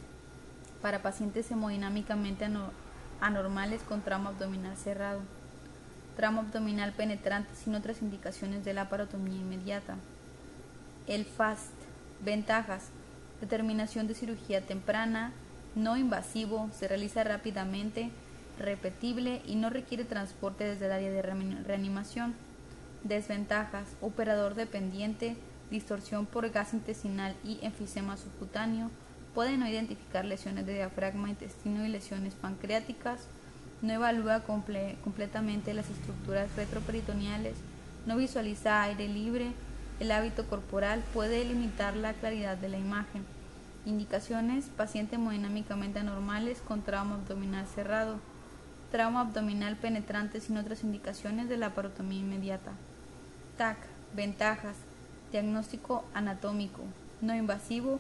[0.81, 2.47] para pacientes hemodinámicamente
[3.19, 5.21] anormales con trauma abdominal cerrado,
[6.15, 9.95] trauma abdominal penetrante sin otras indicaciones de la parotomía inmediata.
[11.07, 11.71] El FAST.
[12.23, 12.89] Ventajas.
[13.39, 15.31] Determinación de cirugía temprana,
[15.73, 18.11] no invasivo, se realiza rápidamente,
[18.59, 22.35] repetible y no requiere transporte desde el área de reanimación.
[23.05, 25.37] Desventajas, operador dependiente,
[25.69, 28.89] distorsión por gas intestinal y enfisema subcutáneo,
[29.33, 33.27] puede no identificar lesiones de diafragma, intestino y lesiones pancreáticas,
[33.81, 37.55] no evalúa completamente las estructuras retroperitoneales,
[38.05, 39.51] no visualiza aire libre,
[39.99, 43.25] el hábito corporal puede limitar la claridad de la imagen.
[43.85, 48.19] Indicaciones, paciente hemodinámicamente anormales con trauma abdominal cerrado,
[48.91, 52.71] trauma abdominal penetrante sin otras indicaciones de la parotomía inmediata.
[53.57, 53.77] TAC,
[54.15, 54.75] ventajas,
[55.31, 56.81] diagnóstico anatómico,
[57.21, 57.99] no invasivo,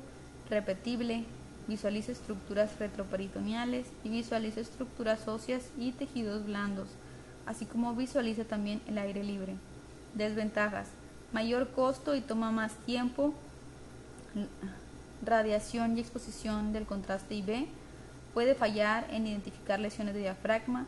[0.49, 1.25] repetible,
[1.67, 6.89] visualiza estructuras retroperitoneales y visualiza estructuras óseas y tejidos blandos,
[7.45, 9.55] así como visualiza también el aire libre.
[10.15, 10.87] Desventajas,
[11.31, 13.33] mayor costo y toma más tiempo
[15.23, 17.67] radiación y exposición del contraste IV,
[18.33, 20.85] puede fallar en identificar lesiones de diafragma,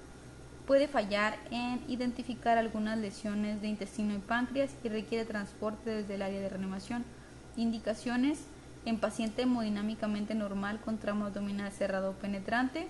[0.72, 6.22] puede fallar en identificar algunas lesiones de intestino y páncreas y requiere transporte desde el
[6.22, 7.04] área de reanimación.
[7.58, 8.46] Indicaciones
[8.86, 12.88] en paciente hemodinámicamente normal con trauma abdominal cerrado penetrante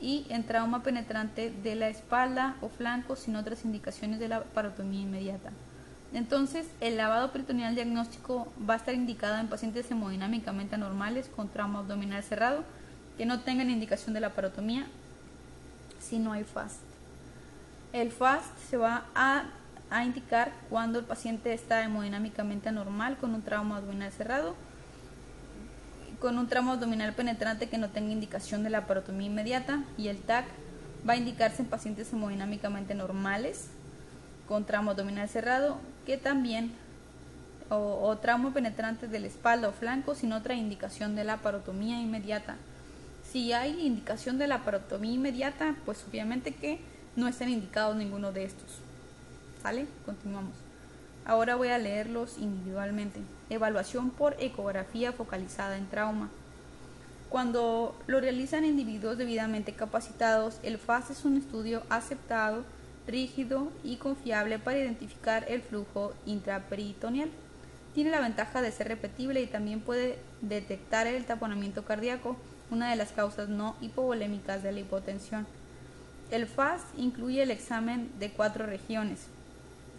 [0.00, 5.02] y en trauma penetrante de la espalda o flanco sin otras indicaciones de la parotomía
[5.02, 5.52] inmediata.
[6.12, 11.78] Entonces, el lavado peritoneal diagnóstico va a estar indicado en pacientes hemodinámicamente anormales con trauma
[11.78, 12.64] abdominal cerrado
[13.16, 14.88] que no tengan indicación de la parotomía
[16.00, 16.89] si no hay FAST.
[17.92, 19.44] El FAST se va a,
[19.90, 24.54] a indicar cuando el paciente está hemodinámicamente anormal con un trauma abdominal cerrado,
[26.20, 30.18] con un trauma abdominal penetrante que no tenga indicación de la parotomía inmediata y el
[30.18, 30.44] TAC
[31.08, 33.68] va a indicarse en pacientes hemodinámicamente normales
[34.46, 36.72] con trauma abdominal cerrado que también
[37.70, 42.00] o, o trauma penetrante de la espalda o flanco sin otra indicación de la parotomía
[42.00, 42.56] inmediata.
[43.28, 46.80] Si hay indicación de la parotomía inmediata, pues obviamente que
[47.16, 48.78] no están indicados ninguno de estos.
[49.62, 49.86] ¿Sale?
[50.06, 50.54] Continuamos.
[51.24, 53.20] Ahora voy a leerlos individualmente.
[53.50, 56.30] Evaluación por ecografía focalizada en trauma.
[57.28, 62.64] Cuando lo realizan individuos debidamente capacitados, el FAS es un estudio aceptado
[63.06, 67.30] rígido y confiable para identificar el flujo intraperitoneal.
[67.94, 72.36] Tiene la ventaja de ser repetible y también puede detectar el taponamiento cardíaco,
[72.70, 75.46] una de las causas no hipovolémicas de la hipotensión.
[76.30, 79.26] El FAS incluye el examen de cuatro regiones: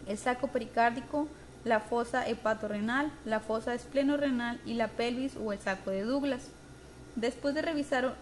[0.07, 1.27] el saco pericárdico,
[1.63, 6.47] la fosa hepatorrenal, la fosa esplenorrenal y la pelvis o el saco de Douglas.
[7.15, 8.15] Después de revisar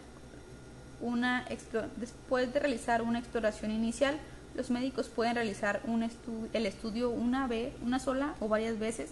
[1.02, 1.46] una
[1.96, 4.18] después de realizar una exploración inicial,
[4.56, 5.82] los médicos pueden realizar
[6.54, 9.12] el estudio una vez, una sola o varias veces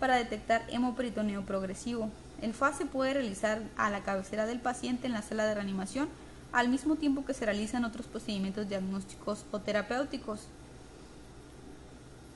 [0.00, 2.10] para detectar hemoperitoneo progresivo.
[2.40, 6.08] El FAS se puede realizar a la cabecera del paciente en la sala de reanimación
[6.52, 10.46] al mismo tiempo que se realizan otros procedimientos diagnósticos o terapéuticos.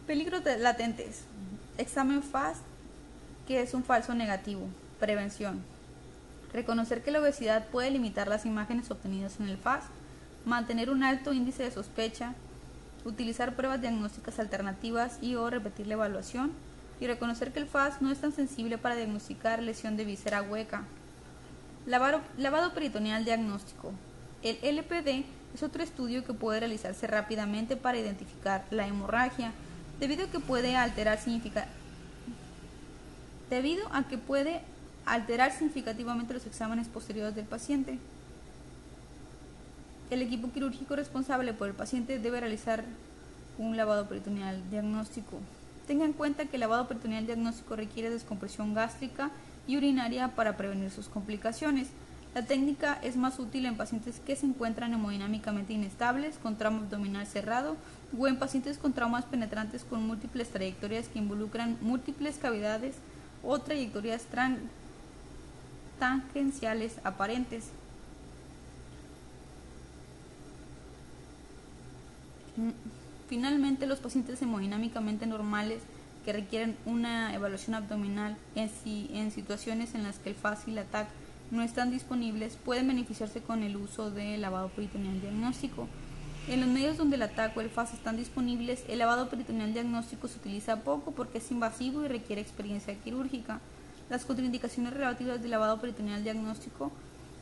[0.06, 1.22] Peligros latentes.
[1.78, 2.58] Examen FAS,
[3.46, 4.66] que es un falso negativo.
[5.00, 5.62] Prevención.
[6.52, 9.84] Reconocer que la obesidad puede limitar las imágenes obtenidas en el FAS
[10.44, 12.34] mantener un alto índice de sospecha,
[13.04, 16.52] utilizar pruebas diagnósticas alternativas y o repetir la evaluación
[17.00, 20.84] y reconocer que el FAS no es tan sensible para diagnosticar lesión de víscera hueca.
[21.86, 23.92] lavado peritoneal diagnóstico.
[24.42, 25.24] El LPD
[25.54, 29.52] es otro estudio que puede realizarse rápidamente para identificar la hemorragia,
[30.00, 31.18] debido a que puede alterar
[35.52, 37.98] significativamente los exámenes posteriores del paciente.
[40.10, 42.84] El equipo quirúrgico responsable por el paciente debe realizar
[43.58, 45.38] un lavado peritoneal diagnóstico.
[45.86, 49.30] Tenga en cuenta que el lavado peritoneal diagnóstico requiere descompresión gástrica
[49.66, 51.88] y urinaria para prevenir sus complicaciones.
[52.34, 57.26] La técnica es más útil en pacientes que se encuentran hemodinámicamente inestables, con trauma abdominal
[57.26, 57.76] cerrado,
[58.18, 62.94] o en pacientes con traumas penetrantes con múltiples trayectorias que involucran múltiples cavidades
[63.42, 64.24] o trayectorias
[65.98, 67.68] tangenciales aparentes.
[73.28, 75.82] Finalmente, los pacientes hemodinámicamente normales
[76.24, 81.21] que requieren una evaluación abdominal en, en situaciones en las que el fácil ataque
[81.52, 85.86] no están disponibles, pueden beneficiarse con el uso de lavado peritoneal diagnóstico.
[86.48, 90.26] En los medios donde el ataque o el FAS están disponibles, el lavado peritoneal diagnóstico
[90.26, 93.60] se utiliza poco porque es invasivo y requiere experiencia quirúrgica.
[94.10, 96.90] Las contraindicaciones relativas del lavado peritoneal diagnóstico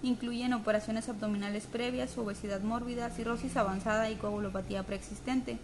[0.03, 5.59] incluyen operaciones abdominales previas, obesidad mórbida, cirrosis avanzada y coagulopatía preexistente.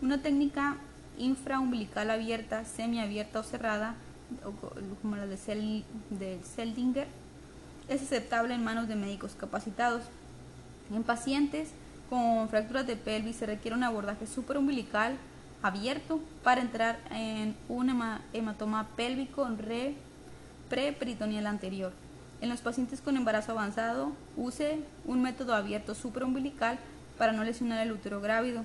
[0.00, 0.76] Una técnica
[1.18, 3.96] infraumbilical abierta, semiabierta o cerrada,
[5.02, 5.36] como la de,
[6.44, 7.08] Seldinger,
[7.88, 10.02] es aceptable en manos de médicos capacitados.
[10.94, 11.70] En pacientes
[12.08, 15.16] con fracturas de pelvis se requiere un abordaje supraumbilical
[15.62, 17.90] abierto para entrar en un
[18.32, 19.94] hematoma pélvico re
[20.68, 21.92] preperitoneal anterior.
[22.40, 26.78] En los pacientes con embarazo avanzado, use un método abierto supraumbilical
[27.16, 28.62] para no lesionar el útero grávido.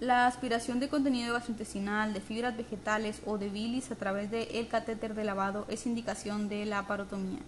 [0.00, 5.14] La aspiración de contenido gastrointestinal, de fibras vegetales o de bilis a través del catéter
[5.14, 7.38] de lavado es indicación de la parotomía.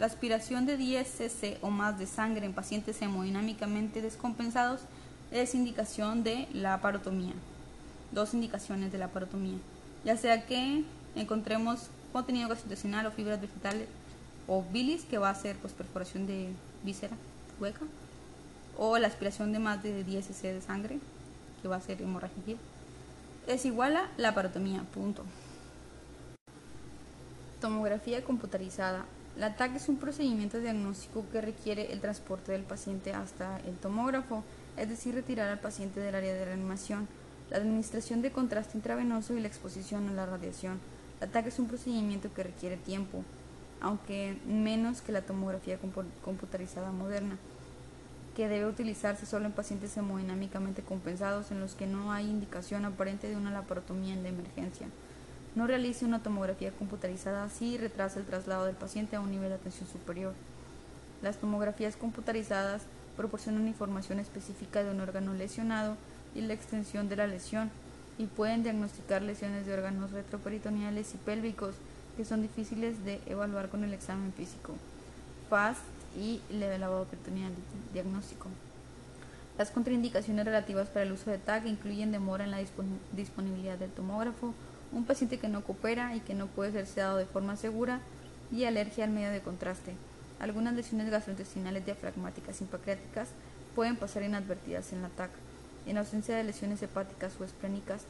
[0.00, 4.80] La aspiración de 10 cc o más de sangre en pacientes hemodinámicamente descompensados
[5.30, 7.34] es indicación de la parotomía.
[8.10, 9.58] Dos indicaciones de la parotomía.
[10.04, 10.82] Ya sea que
[11.14, 13.86] encontremos contenido gastrointestinal o fibras vegetales
[14.48, 16.48] o bilis, que va a ser pues, perforación de
[16.82, 17.16] víscera
[17.60, 17.82] hueca,
[18.76, 20.98] o la aspiración de más de 10 cc de sangre
[21.62, 22.56] que va a ser hemorragia
[23.46, 25.24] es igual a la parotomía, punto.
[27.60, 29.04] Tomografía computarizada.
[29.36, 34.44] La TAC es un procedimiento diagnóstico que requiere el transporte del paciente hasta el tomógrafo,
[34.76, 37.08] es decir, retirar al paciente del área de reanimación,
[37.50, 40.80] la administración de contraste intravenoso y la exposición a la radiación.
[41.20, 43.24] La TAC es un procedimiento que requiere tiempo,
[43.80, 45.78] aunque menos que la tomografía
[46.24, 47.38] computarizada moderna
[48.34, 53.28] que debe utilizarse solo en pacientes hemodinámicamente compensados en los que no hay indicación aparente
[53.28, 54.86] de una laparotomía la emergencia.
[55.54, 59.56] No realice una tomografía computarizada si retrasa el traslado del paciente a un nivel de
[59.56, 60.32] atención superior.
[61.20, 62.82] Las tomografías computarizadas
[63.16, 65.96] proporcionan información específica de un órgano lesionado
[66.34, 67.70] y la extensión de la lesión
[68.18, 71.74] y pueden diagnosticar lesiones de órganos retroperitoneales y pélvicos
[72.16, 74.74] que son difíciles de evaluar con el examen físico.
[75.50, 77.52] FAST y el lavado peritoneal
[77.92, 78.48] diagnóstico.
[79.58, 82.60] Las contraindicaciones relativas para el uso de TAC incluyen demora en la
[83.12, 84.54] disponibilidad del tomógrafo,
[84.92, 88.00] un paciente que no coopera y que no puede ser sedado de forma segura
[88.50, 89.94] y alergia al medio de contraste.
[90.40, 93.28] Algunas lesiones gastrointestinales diafragmáticas y pancreáticas
[93.74, 95.30] pueden pasar inadvertidas en la TAC.
[95.86, 98.02] En ausencia de lesiones hepáticas o esplénicas,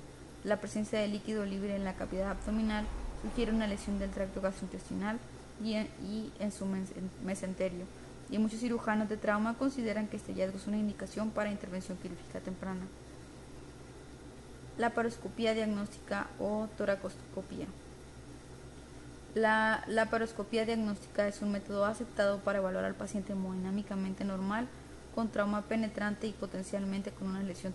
[0.45, 2.85] la presencia de líquido libre en la cavidad abdominal
[3.23, 5.19] sugiere una lesión del tracto gastrointestinal
[5.63, 6.67] y en, su
[7.25, 7.85] mesenterio.
[8.31, 12.41] Y muchos cirujanos de trauma consideran que este hallazgo es una indicación para intervención quirúrgica
[12.41, 12.87] temprana.
[14.79, 17.67] La paroscopía diagnóstica o toracoscopía.
[19.35, 24.69] La laparoscopía diagnóstica es un método aceptado para evaluar al paciente hemodinámicamente normal
[25.15, 27.75] con trauma penetrante y potencialmente con una lesión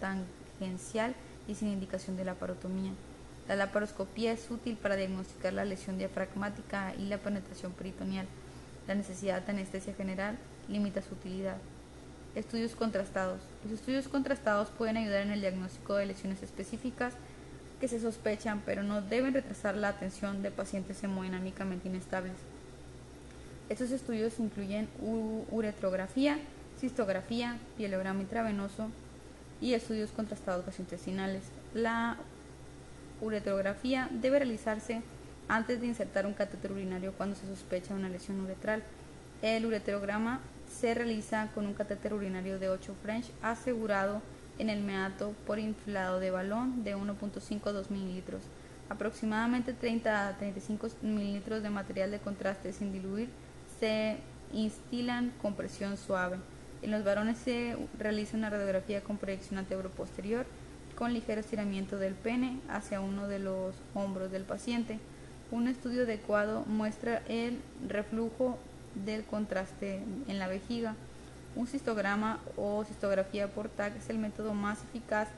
[0.00, 1.14] tangencial
[1.48, 2.92] y sin indicación de la parotomía.
[3.48, 8.26] La laparoscopía es útil para diagnosticar la lesión diafragmática y la penetración peritoneal.
[8.88, 10.36] La necesidad de anestesia general
[10.68, 11.58] limita su utilidad.
[12.34, 13.40] Estudios contrastados.
[13.62, 17.14] Los estudios contrastados pueden ayudar en el diagnóstico de lesiones específicas
[17.80, 22.34] que se sospechan, pero no deben retrasar la atención de pacientes hemodinámicamente inestables.
[23.68, 24.88] Estos estudios incluyen
[25.50, 26.38] uretrografía,
[26.78, 28.88] cistografía, pielograma intravenoso
[29.60, 31.42] y estudios contrastados gastrointestinales.
[31.74, 32.16] La
[33.20, 35.02] uretrografía debe realizarse
[35.48, 38.82] antes de insertar un catéter urinario cuando se sospecha una lesión uretral.
[39.42, 44.22] El uretrograma se realiza con un catéter urinario de 8 French asegurado
[44.58, 48.42] en el meato por inflado de balón de 1.5 a 2 mililitros.
[48.88, 53.28] Aproximadamente 30 a 35 mililitros de material de contraste sin diluir
[53.80, 54.16] se
[54.52, 56.38] instilan con presión suave.
[56.82, 60.46] En los varones se realiza una radiografía con proyección antero-posterior
[60.96, 64.98] con ligero estiramiento del pene hacia uno de los hombros del paciente.
[65.50, 68.58] Un estudio adecuado muestra el reflujo
[69.04, 70.96] del contraste en la vejiga.
[71.54, 75.28] Un cistograma o cistografía por TAC es el método más eficaz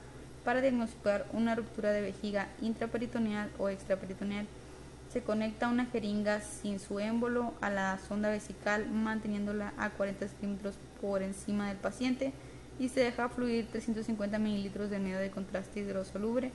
[0.44, 4.46] para diagnosticar una ruptura de vejiga intraperitoneal o extraperitoneal.
[5.12, 10.76] Se conecta una jeringa sin su émbolo a la sonda vesical manteniéndola a 40 centímetros
[11.00, 12.32] por encima del paciente
[12.79, 16.53] y se deja fluir 350 mililitros de medio de contraste hidrosoluble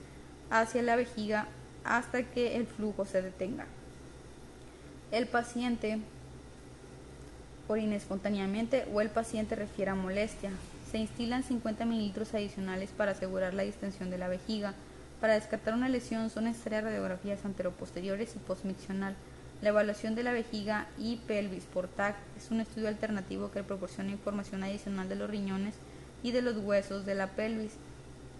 [0.50, 1.48] hacia la vejiga
[1.84, 3.66] hasta que el flujo se detenga.
[5.10, 5.98] El paciente
[7.68, 10.50] orina espontáneamente o el paciente refiere molestia.
[10.90, 14.74] Se instilan 50 mililitros adicionales para asegurar la distensión de la vejiga
[15.24, 19.14] para descartar una lesión son necesarias radiografías anteroposteriores y postmiccional.
[19.62, 24.10] La evaluación de la vejiga y pelvis por TAC es un estudio alternativo que proporciona
[24.10, 25.76] información adicional de los riñones
[26.24, 27.74] y de los huesos de la pelvis.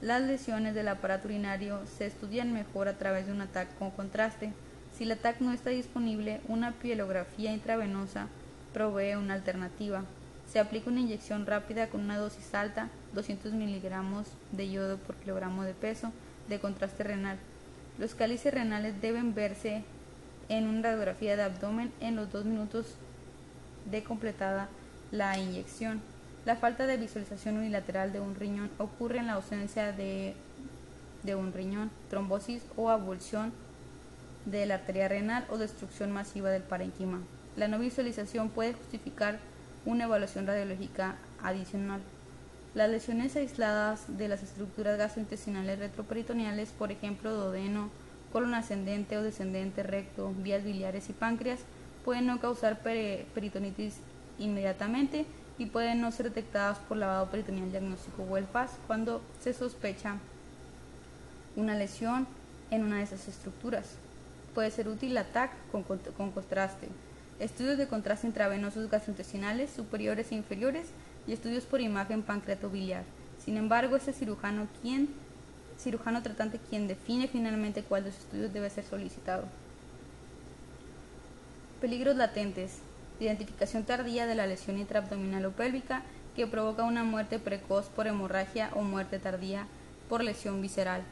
[0.00, 4.52] Las lesiones del aparato urinario se estudian mejor a través de un TAC con contraste.
[4.96, 8.26] Si la TAC no está disponible, una pielografía intravenosa
[8.72, 10.02] provee una alternativa.
[10.50, 15.62] Se aplica una inyección rápida con una dosis alta, 200 miligramos de yodo por kilogramo
[15.62, 16.10] de peso,
[16.48, 17.38] de contraste renal.
[17.98, 19.84] Los cálices renales deben verse
[20.48, 22.94] en una radiografía de abdomen en los dos minutos
[23.90, 24.68] de completada
[25.12, 26.13] la inyección.
[26.44, 30.34] La falta de visualización unilateral de un riñón ocurre en la ausencia de,
[31.22, 33.52] de un riñón, trombosis o abulsión
[34.44, 37.20] de la arteria renal o destrucción masiva del parénquima.
[37.56, 39.38] La no visualización puede justificar
[39.86, 42.02] una evaluación radiológica adicional.
[42.74, 47.88] Las lesiones aisladas de las estructuras gastrointestinales retroperitoneales, por ejemplo, duodeno,
[48.32, 51.60] colon ascendente o descendente, recto, vías biliares y páncreas,
[52.04, 54.00] pueden no causar peritonitis
[54.38, 55.24] inmediatamente
[55.58, 60.16] y pueden no ser detectadas por lavado peritoneal diagnóstico o el FAS cuando se sospecha
[61.56, 62.26] una lesión
[62.70, 63.96] en una de esas estructuras.
[64.54, 66.88] Puede ser útil la TAC con, con contraste.
[67.38, 70.88] Estudios de contraste intravenosos gastrointestinales superiores e inferiores
[71.26, 73.04] y estudios por imagen pancreatobiliar.
[73.44, 75.08] Sin embargo, es el cirujano quien
[75.78, 79.44] cirujano tratante quien define finalmente cuál de los estudios debe ser solicitado.
[81.80, 82.78] Peligros latentes.
[83.24, 86.02] Identificación tardía de la lesión intraabdominal o pélvica
[86.36, 89.66] que provoca una muerte precoz por hemorragia o muerte tardía
[90.08, 91.02] por lesión visceral.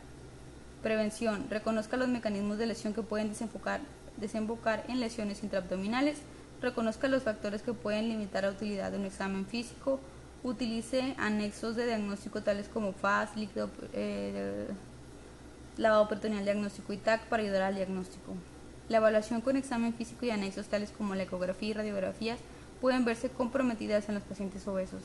[0.82, 1.46] Prevención.
[1.48, 6.18] Reconozca los mecanismos de lesión que pueden desembocar en lesiones intraabdominales
[6.62, 10.00] reconozca los factores que pueden limitar la utilidad de un examen físico,
[10.44, 14.68] utilice anexos de diagnóstico tales como FAS, líquido, eh,
[15.76, 18.34] lavado peritoneal diagnóstico y TAC para ayudar al diagnóstico.
[18.92, 22.38] La evaluación con examen físico y anexos tales como la ecografía y radiografías
[22.78, 25.00] pueden verse comprometidas en los pacientes obesos.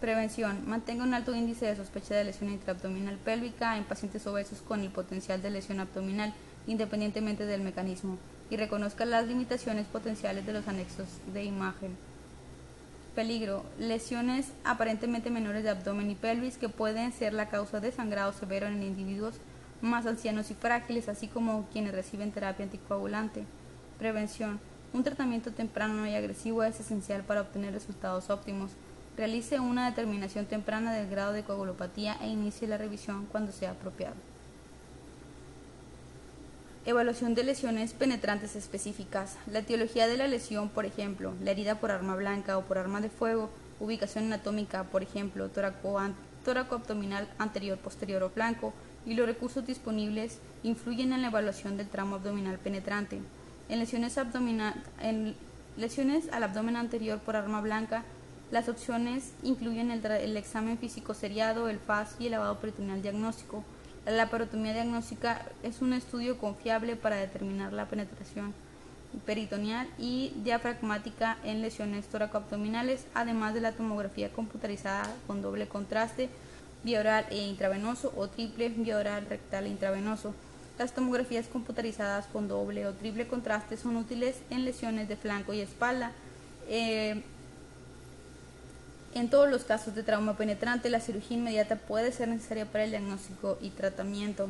[0.00, 0.62] Prevención.
[0.68, 4.90] Mantenga un alto índice de sospecha de lesión intraabdominal pélvica en pacientes obesos con el
[4.90, 6.34] potencial de lesión abdominal,
[6.68, 8.16] independientemente del mecanismo
[8.48, 11.96] y reconozca las limitaciones potenciales de los anexos de imagen.
[13.16, 13.64] Peligro.
[13.80, 18.68] Lesiones aparentemente menores de abdomen y pelvis que pueden ser la causa de sangrado severo
[18.68, 19.40] en individuos
[19.80, 23.44] más ancianos y frágiles, así como quienes reciben terapia anticoagulante.
[23.98, 24.60] Prevención.
[24.92, 28.70] Un tratamiento temprano y agresivo es esencial para obtener resultados óptimos.
[29.16, 34.14] Realice una determinación temprana del grado de coagulopatía e inicie la revisión cuando sea apropiado.
[36.86, 39.38] Evaluación de lesiones penetrantes específicas.
[39.46, 43.00] La etiología de la lesión, por ejemplo, la herida por arma blanca o por arma
[43.00, 43.48] de fuego,
[43.80, 45.98] ubicación anatómica, por ejemplo, tóraco,
[46.74, 48.74] abdominal anterior, posterior o flanco,
[49.06, 53.20] y los recursos disponibles influyen en la evaluación del tramo abdominal penetrante.
[53.68, 54.18] En lesiones,
[55.00, 55.34] en
[55.76, 58.04] lesiones al abdomen anterior por arma blanca,
[58.50, 63.64] las opciones incluyen el, el examen físico seriado, el FAS y el lavado peritoneal diagnóstico.
[64.04, 68.52] La laparotomía diagnóstica es un estudio confiable para determinar la penetración
[69.24, 76.28] peritoneal y diafragmática en lesiones toracoabdominales, además de la tomografía computarizada con doble contraste,
[76.84, 80.34] vía oral e intravenoso o triple vía oral rectal e intravenoso.
[80.78, 85.60] Las tomografías computarizadas con doble o triple contraste son útiles en lesiones de flanco y
[85.60, 86.12] espalda.
[86.68, 87.22] Eh,
[89.14, 92.90] en todos los casos de trauma penetrante, la cirugía inmediata puede ser necesaria para el
[92.90, 94.48] diagnóstico y tratamiento.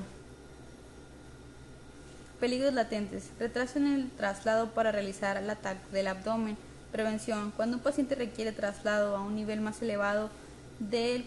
[2.40, 3.28] Peligros latentes.
[3.38, 6.56] Retraso en el traslado para realizar el ataque del abdomen.
[6.92, 7.52] Prevención.
[7.56, 10.30] Cuando un paciente requiere traslado a un nivel más elevado
[10.78, 11.26] de,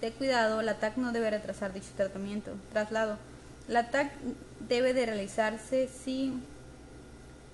[0.00, 2.52] de cuidado, la TAC no debe retrasar dicho tratamiento.
[2.72, 3.18] Traslado.
[3.66, 4.12] La TAC
[4.68, 6.32] debe de realizarse si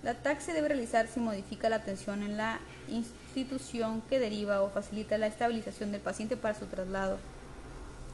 [0.03, 4.69] la TAC se debe realizar si modifica la tensión en la institución que deriva o
[4.69, 7.19] facilita la estabilización del paciente para su traslado.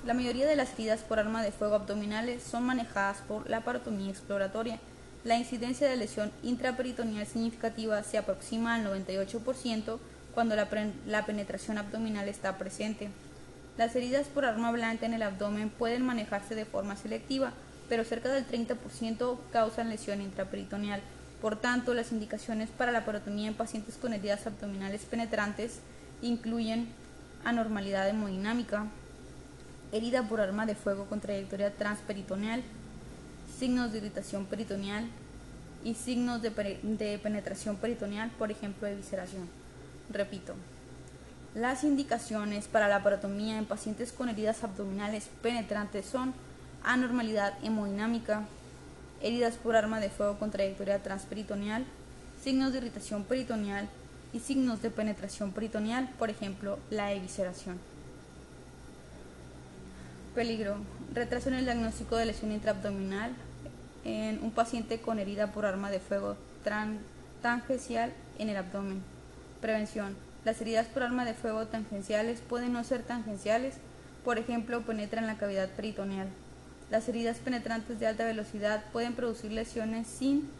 [0.06, 4.10] La mayoría de las heridas por arma de fuego abdominales son manejadas por la parotomía
[4.10, 4.78] exploratoria.
[5.24, 9.98] La incidencia de lesión intraperitoneal significativa se aproxima al 98%
[10.32, 10.68] cuando la,
[11.06, 13.10] la penetración abdominal está presente.
[13.76, 17.52] Las heridas por arma blanca en el abdomen pueden manejarse de forma selectiva
[17.90, 21.02] pero cerca del 30% causan lesión intraperitoneal.
[21.42, 25.80] Por tanto, las indicaciones para la parotomía en pacientes con heridas abdominales penetrantes
[26.22, 26.86] incluyen
[27.44, 28.86] anormalidad hemodinámica,
[29.90, 32.62] herida por arma de fuego con trayectoria transperitoneal,
[33.58, 35.06] signos de irritación peritoneal
[35.82, 39.48] y signos de, de penetración peritoneal, por ejemplo, evisceración.
[40.12, 40.54] Repito,
[41.54, 46.32] las indicaciones para la parotomía en pacientes con heridas abdominales penetrantes son
[46.84, 48.44] anormalidad hemodinámica,
[49.20, 51.84] heridas por arma de fuego con trayectoria transperitoneal,
[52.42, 53.88] signos de irritación peritoneal
[54.32, 57.78] y signos de penetración peritoneal, por ejemplo, la evisceración.
[60.34, 60.76] Peligro.
[61.12, 63.32] Retraso en el diagnóstico de lesión intraabdominal
[64.04, 66.36] en un paciente con herida por arma de fuego
[67.42, 69.02] tangencial en el abdomen.
[69.60, 70.29] Prevención.
[70.44, 73.76] Las heridas por arma de fuego tangenciales pueden no ser tangenciales,
[74.24, 76.28] por ejemplo, penetran la cavidad peritoneal.
[76.90, 80.50] Las heridas penetrantes de alta velocidad pueden producir lesiones sin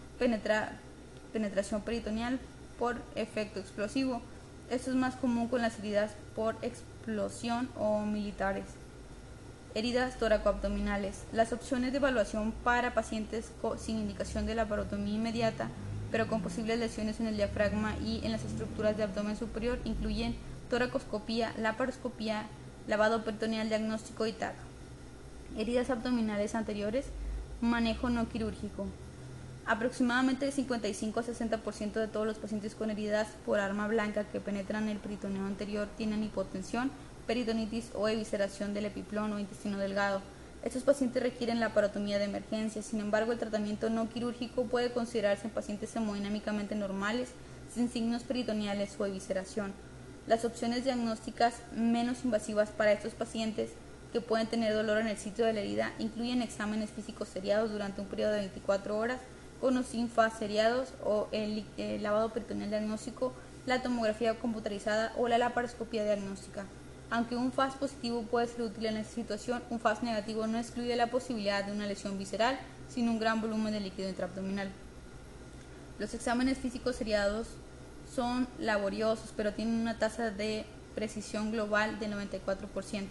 [1.32, 2.38] penetración peritoneal
[2.78, 4.22] por efecto explosivo.
[4.70, 8.66] Esto es más común con las heridas por explosión o militares.
[9.74, 11.24] Heridas toracoabdominales.
[11.32, 15.68] Las opciones de evaluación para pacientes sin indicación de la parotomía inmediata,
[16.10, 20.36] pero con posibles lesiones en el diafragma y en las estructuras de abdomen superior, incluyen
[20.68, 22.46] toracoscopía, laparoscopía,
[22.86, 24.54] lavado peritoneal diagnóstico y TAC
[25.56, 27.06] heridas abdominales anteriores,
[27.60, 28.86] manejo no quirúrgico.
[29.66, 34.40] Aproximadamente el 55 a 60% de todos los pacientes con heridas por arma blanca que
[34.40, 36.90] penetran el peritoneo anterior tienen hipotensión,
[37.26, 40.22] peritonitis o evisceración del epiplón o intestino delgado.
[40.62, 45.46] Estos pacientes requieren la parotomía de emergencia, sin embargo el tratamiento no quirúrgico puede considerarse
[45.46, 47.30] en pacientes hemodinámicamente normales,
[47.74, 49.72] sin signos peritoneales o evisceración.
[50.26, 53.70] Las opciones diagnósticas menos invasivas para estos pacientes
[54.12, 58.00] que pueden tener dolor en el sitio de la herida incluyen exámenes físicos seriados durante
[58.00, 59.20] un periodo de 24 horas
[59.60, 61.64] con o sin FAS seriados o el,
[62.02, 63.32] lavado peritoneal diagnóstico,
[63.66, 66.64] la tomografía computarizada o la laparoscopía diagnóstica.
[67.10, 70.94] Aunque un FAS positivo puede ser útil en esta situación, un FAS negativo no excluye
[70.94, 72.56] la posibilidad de una lesión visceral
[72.88, 74.70] sin un gran volumen de líquido intraabdominal.
[75.98, 77.48] Los exámenes físicos seriados
[78.14, 83.06] son laboriosos, pero tienen una tasa de precisión global del 94%.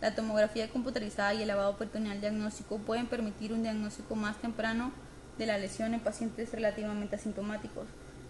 [0.00, 4.92] La tomografía computarizada y el lavado peritoneal diagnóstico pueden permitir un diagnóstico más temprano
[5.36, 7.86] de la lesión en pacientes relativamente asintomáticos.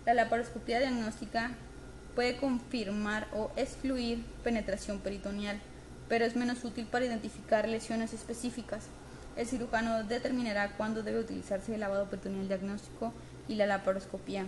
[0.06, 1.52] La laparoscopía diagnóstica
[2.14, 5.60] puede confirmar o excluir penetración peritoneal,
[6.08, 8.86] pero es menos útil para identificar lesiones específicas.
[9.36, 13.12] El cirujano determinará cuándo debe utilizarse el lavado peritoneal diagnóstico
[13.48, 14.46] y la laparoscopía.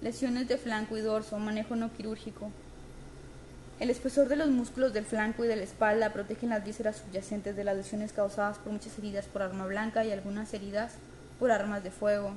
[0.00, 2.52] Lesiones de flanco y dorso, manejo no quirúrgico.
[3.80, 7.56] El espesor de los músculos del flanco y de la espalda protegen las vísceras subyacentes
[7.56, 10.94] de las lesiones causadas por muchas heridas por arma blanca y algunas heridas
[11.38, 12.32] por armas de fuego.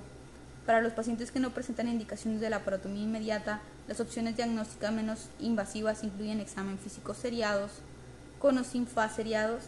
[0.66, 5.30] Para los pacientes que no presentan indicaciones de la parotomía inmediata, las opciones diagnósticas menos
[5.40, 7.72] invasivas incluyen examen físico seriados,
[8.40, 9.64] con o sin seriados,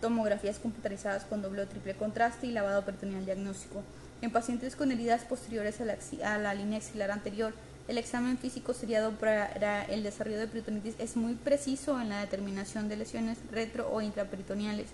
[0.00, 3.82] tomografías computarizadas con doble o triple contraste y lavado peritoneal diagnóstico.
[4.22, 7.52] En pacientes con heridas posteriores a la, a la línea axilar anterior,
[7.88, 12.88] el examen físico seriado para el desarrollo de peritonitis es muy preciso en la determinación
[12.88, 14.86] de lesiones retro o intraperitoneales.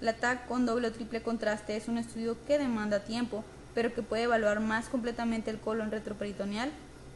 [0.00, 3.44] La TAC con doble o triple contraste es un estudio que demanda tiempo,
[3.74, 6.70] pero que puede evaluar más completamente el colon retroperitoneal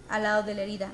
[0.08, 0.90] al lado de la herida.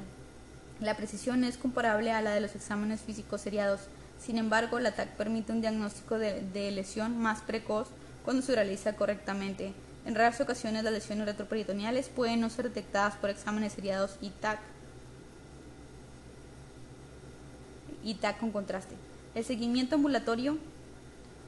[0.80, 3.80] La precisión es comparable a la de los exámenes físicos seriados.
[4.20, 7.88] Sin embargo, la TAC permite un diagnóstico de lesión más precoz
[8.24, 9.72] cuando se realiza correctamente.
[10.06, 14.60] En raras ocasiones las lesiones retroperitoneales pueden no ser detectadas por exámenes seriados y TAC,
[18.02, 18.94] y TAC con contraste.
[19.34, 20.58] El seguimiento ambulatorio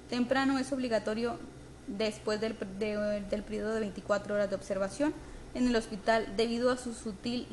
[0.08, 1.38] temprano es obligatorio
[1.86, 5.14] después del, del periodo de 24 horas de observación
[5.54, 7.46] en el hospital debido a su sutil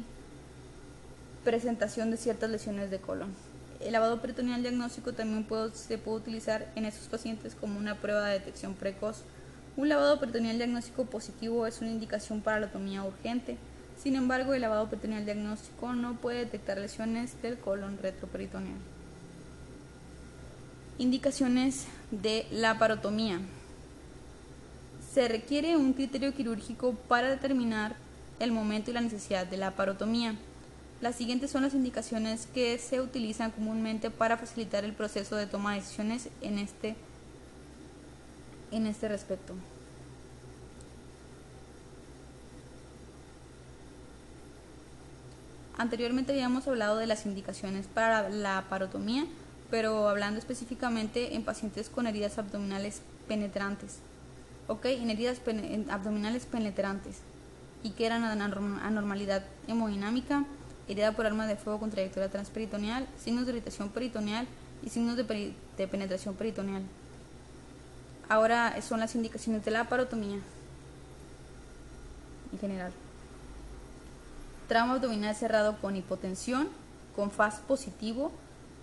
[1.44, 3.34] presentación de ciertas lesiones de colon.
[3.80, 8.40] El lavado peritoneal diagnóstico también se puede utilizar en estos pacientes como una prueba de
[8.40, 9.24] detección precoz
[9.76, 13.58] un lavado peritoneal diagnóstico positivo es una indicación para la otomía urgente.
[13.98, 18.78] Sin embargo, el lavado peritoneal diagnóstico no puede detectar lesiones del colon retroperitoneal.
[21.00, 23.40] Indicaciones de la parotomía.
[25.14, 27.96] Se requiere un criterio quirúrgico para determinar
[28.40, 30.36] el momento y la necesidad de la parotomía.
[31.02, 35.74] Las siguientes son las indicaciones que se utilizan comúnmente para facilitar el proceso de toma
[35.74, 36.96] de decisiones en este
[38.72, 39.54] en este respecto.
[45.78, 49.28] Anteriormente habíamos hablado de las indicaciones para la parotomía,
[49.70, 54.00] pero hablando específicamente en pacientes con heridas abdominales penetrantes.
[54.68, 54.86] ¿Ok?
[54.86, 55.42] En heridas
[55.90, 57.20] abdominales penetrantes
[57.84, 60.46] y que eran anormalidad hemodinámica,
[60.88, 64.48] herida por arma de fuego con trayectoria transperitoneal, signos de irritación peritoneal
[64.84, 66.84] y signos de, de penetración peritoneal.
[68.30, 70.40] Ahora son las indicaciones de la parotomía
[72.52, 72.92] en general.
[74.68, 76.70] Trauma abdominal cerrado con hipotensión,
[77.16, 78.32] con FAS positivo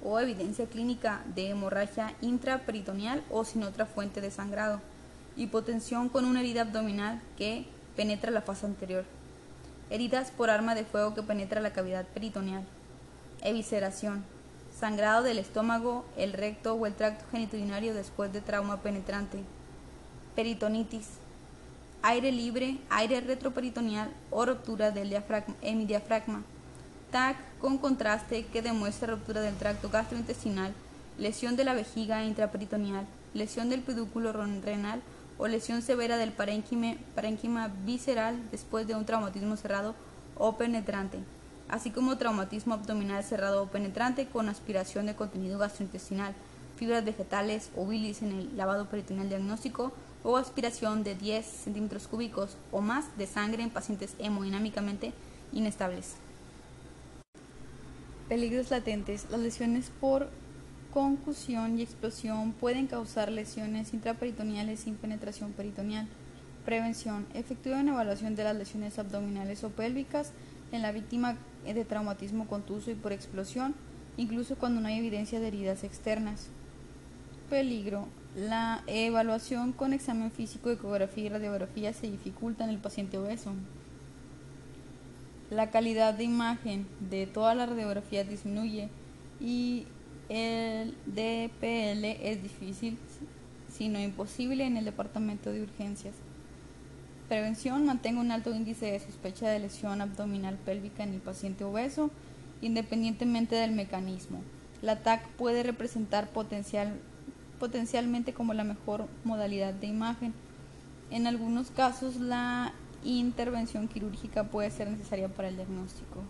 [0.05, 4.81] o evidencia clínica de hemorragia intraperitoneal o sin otra fuente de sangrado.
[5.41, 7.64] Hipotensión con una herida abdominal que
[7.97, 9.07] penetra la fase anterior.
[9.88, 12.62] Heridas por arma de fuego que penetra la cavidad peritoneal.
[13.41, 14.22] Evisceración.
[14.78, 19.38] Sangrado del estómago, el recto o el tracto genitourinario después de trauma penetrante.
[20.36, 21.09] Peritonitis.
[22.03, 26.43] Aire libre, aire retroperitoneal o ruptura del diafragma, hemidiafragma.
[27.12, 30.74] TAC con contraste que demuestra ruptura del tracto gastrointestinal,
[31.16, 35.01] lesión de la vejiga intraperitoneal, lesión del pedúnculo renal
[35.41, 39.95] o lesión severa del parénquima visceral después de un traumatismo cerrado
[40.36, 41.18] o penetrante,
[41.68, 46.34] así como traumatismo abdominal cerrado o penetrante con aspiración de contenido gastrointestinal,
[46.76, 49.93] fibras vegetales o bilis en el lavado peritoneal diagnóstico
[50.24, 55.14] o aspiración de 10 centímetros cúbicos o más de sangre en pacientes hemodinámicamente
[55.55, 56.16] inestables.
[58.28, 59.26] Peligros latentes.
[59.30, 60.28] Las lesiones por
[60.93, 66.09] concusión y explosión pueden causar lesiones intraperitoneales sin penetración peritoneal.
[66.64, 67.26] Prevención.
[67.34, 70.32] Efectúa una evaluación de las lesiones abdominales o pélvicas
[70.72, 73.74] en la víctima de traumatismo contuso y por explosión,
[74.16, 76.49] incluso cuando no hay evidencia de heridas externas.
[77.49, 78.07] Peligro.
[78.36, 83.53] La evaluación con examen físico, ecografía y radiografía se dificulta en el paciente obeso.
[85.51, 88.88] La calidad de imagen de toda la radiografía disminuye
[89.41, 89.86] y
[90.31, 92.97] el DPL es difícil,
[93.68, 96.14] sino imposible en el departamento de urgencias.
[97.28, 102.12] Prevención mantenga un alto índice de sospecha de lesión abdominal pélvica en el paciente obeso,
[102.61, 104.41] independientemente del mecanismo.
[104.83, 106.95] La TAC puede representar potencial,
[107.59, 110.33] potencialmente como la mejor modalidad de imagen.
[111.11, 112.72] En algunos casos, la
[113.03, 116.22] intervención quirúrgica puede ser necesaria para el diagnóstico.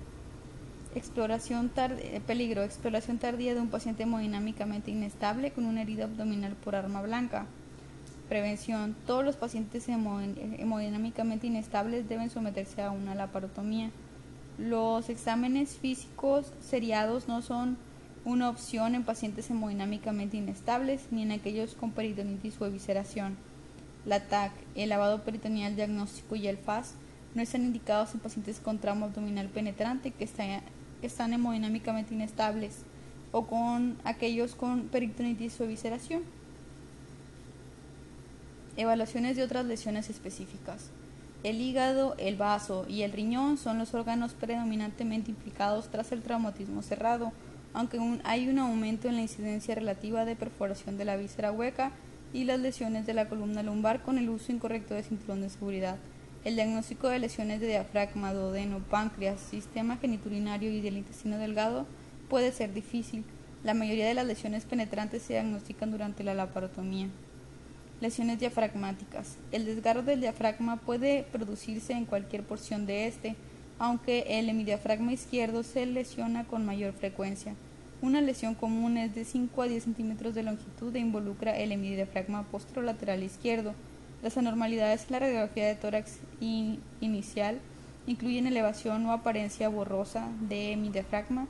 [0.92, 6.74] Exploración eh, peligro, exploración tardía de un paciente hemodinámicamente inestable con una herida abdominal por
[6.74, 7.46] arma blanca.
[8.28, 8.96] Prevención.
[9.06, 13.90] Todos los pacientes hemodinámicamente inestables deben someterse a una laparotomía.
[14.58, 17.78] Los exámenes físicos seriados no son
[18.24, 23.36] una opción en pacientes hemodinámicamente inestables ni en aquellos con peritonitis o evisceración.
[24.06, 26.94] La TAC, el lavado peritoneal diagnóstico y el FAS
[27.34, 30.62] no están indicados en pacientes con trauma abdominal penetrante que están
[31.02, 32.84] están hemodinámicamente inestables
[33.32, 36.22] o con aquellos con peritonitis o evisceración.
[38.76, 40.90] Evaluaciones de otras lesiones específicas.
[41.42, 46.82] El hígado, el vaso y el riñón son los órganos predominantemente implicados tras el traumatismo
[46.82, 47.32] cerrado,
[47.72, 51.92] aunque hay un aumento en la incidencia relativa de perforación de la víscera hueca
[52.32, 55.96] y las lesiones de la columna lumbar con el uso incorrecto de cinturón de seguridad.
[56.42, 61.86] El diagnóstico de lesiones de diafragma, duodeno, páncreas, sistema geniturinario y del intestino delgado
[62.30, 63.24] puede ser difícil.
[63.62, 67.08] La mayoría de las lesiones penetrantes se diagnostican durante la laparotomía.
[68.00, 69.36] Lesiones diafragmáticas.
[69.52, 73.36] El desgarro del diafragma puede producirse en cualquier porción de este,
[73.78, 77.54] aunque el hemidiafragma izquierdo se lesiona con mayor frecuencia.
[78.00, 82.44] Una lesión común es de 5 a 10 centímetros de longitud e involucra el hemidiafragma
[82.44, 83.74] postrolateral izquierdo
[84.22, 87.60] las anormalidades en la radiografía de tórax inicial
[88.06, 91.46] incluyen elevación o apariencia borrosa de hemidiafragma,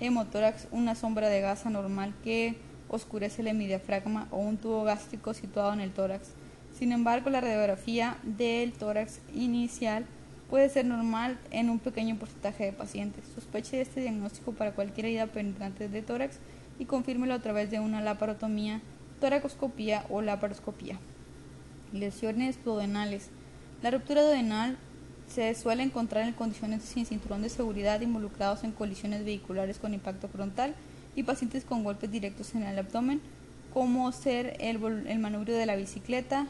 [0.00, 2.56] hemotórax, una sombra de gas anormal que
[2.88, 6.30] oscurece el hemidiafragma o un tubo gástrico situado en el tórax.
[6.78, 10.06] Sin embargo, la radiografía del tórax inicial
[10.48, 13.24] puede ser normal en un pequeño porcentaje de pacientes.
[13.34, 16.38] Sospeche este diagnóstico para cualquier herida penetrante de tórax
[16.78, 18.80] y confírmelo a través de una laparotomía,
[19.20, 20.98] toracoscopía o laparoscopía.
[21.94, 23.28] Lesiones duodenales.
[23.80, 24.76] La ruptura duodenal
[25.28, 30.28] se suele encontrar en condiciones sin cinturón de seguridad involucrados en colisiones vehiculares con impacto
[30.28, 30.74] frontal
[31.14, 33.20] y pacientes con golpes directos en el abdomen,
[33.72, 36.48] como ser el, el manubrio de la bicicleta,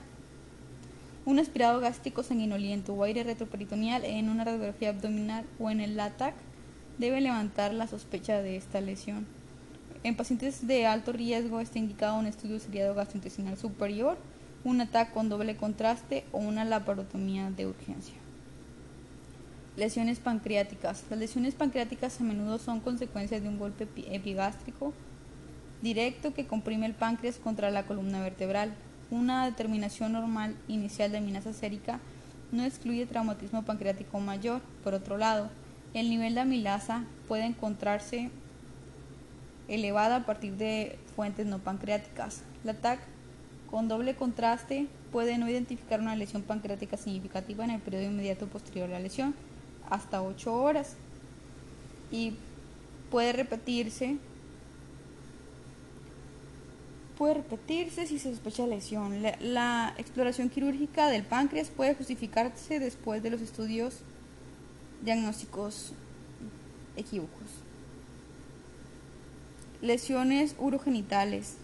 [1.26, 6.34] un aspirado gástrico sanguinoliento o aire retroperitoneal en una radiografía abdominal o en el LATAC
[6.96, 9.26] debe levantar la sospecha de esta lesión.
[10.04, 14.16] En pacientes de alto riesgo está indicado un estudio seriado gastrointestinal superior
[14.64, 18.14] un ataque con doble contraste o una laparotomía de urgencia.
[19.76, 21.04] Lesiones pancreáticas.
[21.10, 24.92] Las lesiones pancreáticas a menudo son consecuencia de un golpe epigástrico
[25.82, 28.74] directo que comprime el páncreas contra la columna vertebral.
[29.10, 32.00] una determinación normal inicial de amenaza sérica
[32.50, 34.62] no excluye traumatismo pancreático mayor.
[34.82, 35.50] Por otro lado,
[35.92, 38.30] el nivel de amilasa puede encontrarse
[39.68, 42.42] elevada a partir de fuentes no pancreáticas.
[42.64, 43.00] La TAC
[43.74, 48.88] con doble contraste puede no identificar una lesión pancreática significativa en el periodo inmediato posterior
[48.88, 49.34] a la lesión,
[49.90, 50.94] hasta 8 horas,
[52.12, 52.34] y
[53.10, 54.18] puede repetirse
[57.18, 59.22] puede repetirse si se sospecha lesión.
[59.22, 64.02] La, la, exploración quirúrgica del páncreas puede justificarse después de los estudios
[65.02, 65.94] diagnósticos
[66.94, 67.48] equívocos.
[69.82, 71.56] Lesiones urogenitales.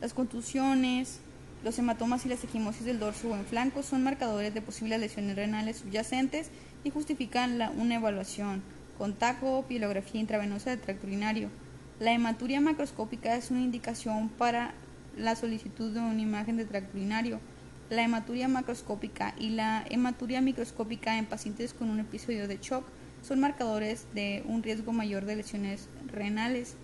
[0.00, 1.20] Las contusiones,
[1.64, 5.36] los hematomas y las equimosis del dorso o en flanco son marcadores de posibles lesiones
[5.36, 6.50] renales subyacentes
[6.84, 8.62] y justifican una evaluación
[8.98, 11.50] con taco o pielografía intravenosa de tracto urinario.
[11.98, 14.74] La hematuria macroscópica es una indicación para
[15.16, 17.40] la solicitud de una imagen de tracto urinario.
[17.88, 22.84] La hematuria macroscópica y la hematuria microscópica en pacientes con un episodio de shock
[23.22, 26.76] son marcadores de un riesgo mayor de lesiones renales.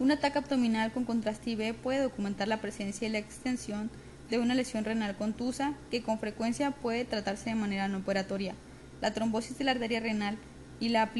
[0.00, 3.90] Un ataque abdominal con contraste IV puede documentar la presencia y la extensión
[4.30, 8.54] de una lesión renal contusa que con frecuencia puede tratarse de manera no operatoria.
[9.02, 10.38] La trombosis de la arteria renal
[10.80, 11.10] y la,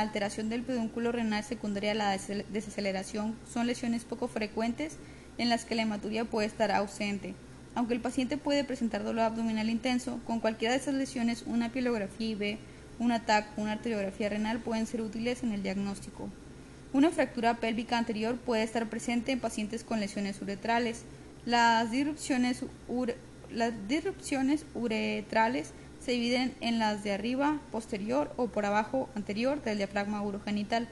[0.00, 2.16] alteración del pedúnculo renal secundaria a la
[2.52, 4.96] desaceleración son lesiones poco frecuentes
[5.36, 7.34] en las que la hematuria puede estar ausente.
[7.74, 12.28] Aunque el paciente puede presentar dolor abdominal intenso, con cualquiera de esas lesiones una pielografía
[12.28, 12.58] IV,
[13.00, 16.30] un ATAC o una arteriografía renal pueden ser útiles en el diagnóstico.
[16.94, 21.02] Una fractura pélvica anterior puede estar presente en pacientes con lesiones uretrales.
[21.44, 22.64] Las disrupciones,
[24.74, 30.86] uretrales se dividen en las de arriba, posterior o por abajo, anterior del diafragma urogenital.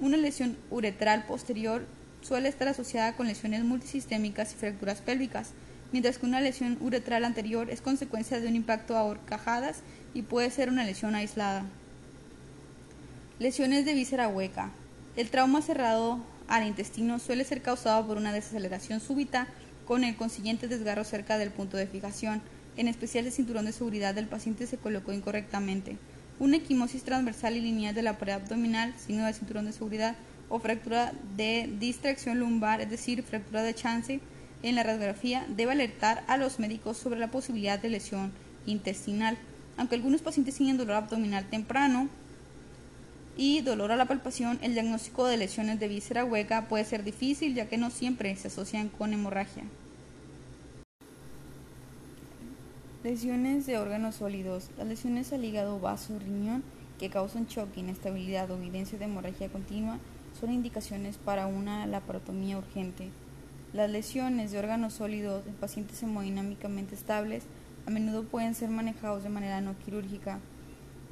[0.00, 1.84] Una lesión uretral posterior
[2.22, 5.50] suele estar asociada con lesiones multisistémicas y fracturas pélvicas,
[5.92, 9.82] mientras que una lesión uretral anterior es consecuencia de un impacto a horcajadas
[10.14, 11.66] y puede ser una lesión aislada.
[13.38, 14.72] Lesiones de víscera hueca.
[15.16, 19.48] El trauma cerrado al intestino suele ser causado por una desaceleración súbita
[19.86, 22.42] con el consiguiente desgarro cerca del punto de fijación
[22.76, 25.96] en especial el cinturón de seguridad del paciente se colocó incorrectamente.
[26.38, 30.16] Una equimosis transversal y lineal de la pared abdominal, signo del cinturón de seguridad,
[30.48, 34.20] o fractura de distracción lumbar, es decir, fractura de chance,
[34.62, 38.32] en la radiografía debe alertar a los médicos sobre la posibilidad de lesión
[38.66, 39.38] intestinal.
[39.76, 42.08] Aunque algunos pacientes tienen dolor abdominal temprano
[43.36, 47.54] y dolor a la palpación, el diagnóstico de lesiones de víscera hueca puede ser difícil
[47.54, 49.64] ya que no siempre se asocian con hemorragia.
[53.04, 54.70] Lesiones de órganos sólidos.
[54.78, 56.64] Las lesiones al hígado, vaso, riñón
[56.98, 59.98] que causan shock, inestabilidad o evidencia de hemorragia continua
[60.40, 63.10] son indicaciones para una laparotomía urgente.
[63.72, 67.44] Las lesiones de órganos sólidos en pacientes hemodinámicamente estables
[67.86, 70.40] a menudo pueden ser manejados de manera no quirúrgica.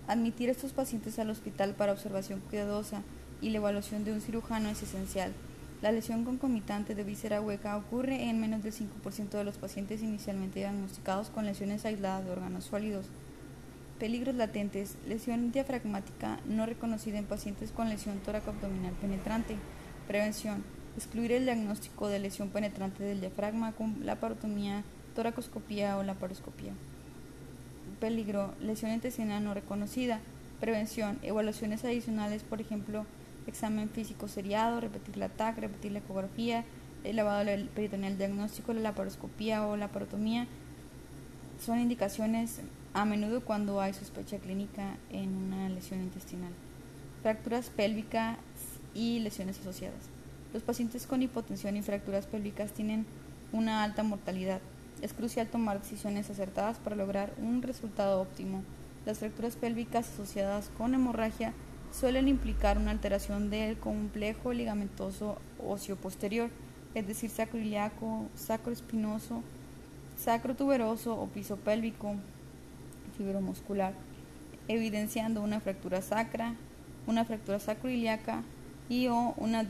[0.07, 3.03] Admitir a estos pacientes al hospital para observación cuidadosa
[3.41, 5.33] y la evaluación de un cirujano es esencial.
[5.81, 10.59] La lesión concomitante de víscera hueca ocurre en menos del 5% de los pacientes inicialmente
[10.59, 13.07] diagnosticados con lesiones aisladas de órganos sólidos.
[13.99, 14.97] Peligros latentes.
[15.07, 19.57] Lesión diafragmática no reconocida en pacientes con lesión tóraco-abdominal penetrante.
[20.07, 20.65] Prevención.
[20.97, 24.85] Excluir el diagnóstico de lesión penetrante del diafragma con laparotomía,
[25.15, 26.75] toracoscopía o laparoscopía.
[28.05, 28.53] Peligro.
[28.61, 30.21] Lesión intestinal no reconocida.
[30.61, 31.19] Prevención.
[31.23, 33.07] Evaluaciones adicionales, por ejemplo,
[33.47, 36.67] examen físico seriado, repetir la TAC, repetir la ecografía,
[37.03, 40.47] el lavado del peritoneal diagnóstico, la laparoscopía o la parotomía
[41.65, 42.61] son indicaciones
[42.93, 46.53] a menudo cuando hay sospecha clínica en una lesión intestinal.
[47.23, 48.37] Fracturas pélvicas
[48.93, 50.11] y lesiones asociadas.
[50.53, 53.07] Los pacientes con hipotensión y fracturas pélvicas tienen
[53.51, 54.61] una alta mortalidad.
[55.03, 58.63] Es crucial tomar decisiones acertadas para lograr un resultado óptimo.
[59.07, 61.53] Las fracturas pélvicas asociadas con hemorragia
[61.93, 66.51] suelen implicar una alteración del complejo ligamentoso óseo posterior,
[66.95, 69.43] es decir, sacroiliaco, sacroespinoso,
[70.17, 72.17] sacrotuberoso o piso pélvico
[73.17, 73.95] fibromuscular,
[74.69, 76.55] evidenciando una fractura sacra,
[77.07, 78.43] una fractura sacroiliaca
[78.89, 79.65] y o una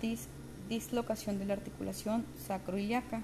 [0.69, 3.23] dislocación de la articulación sacroiliaca.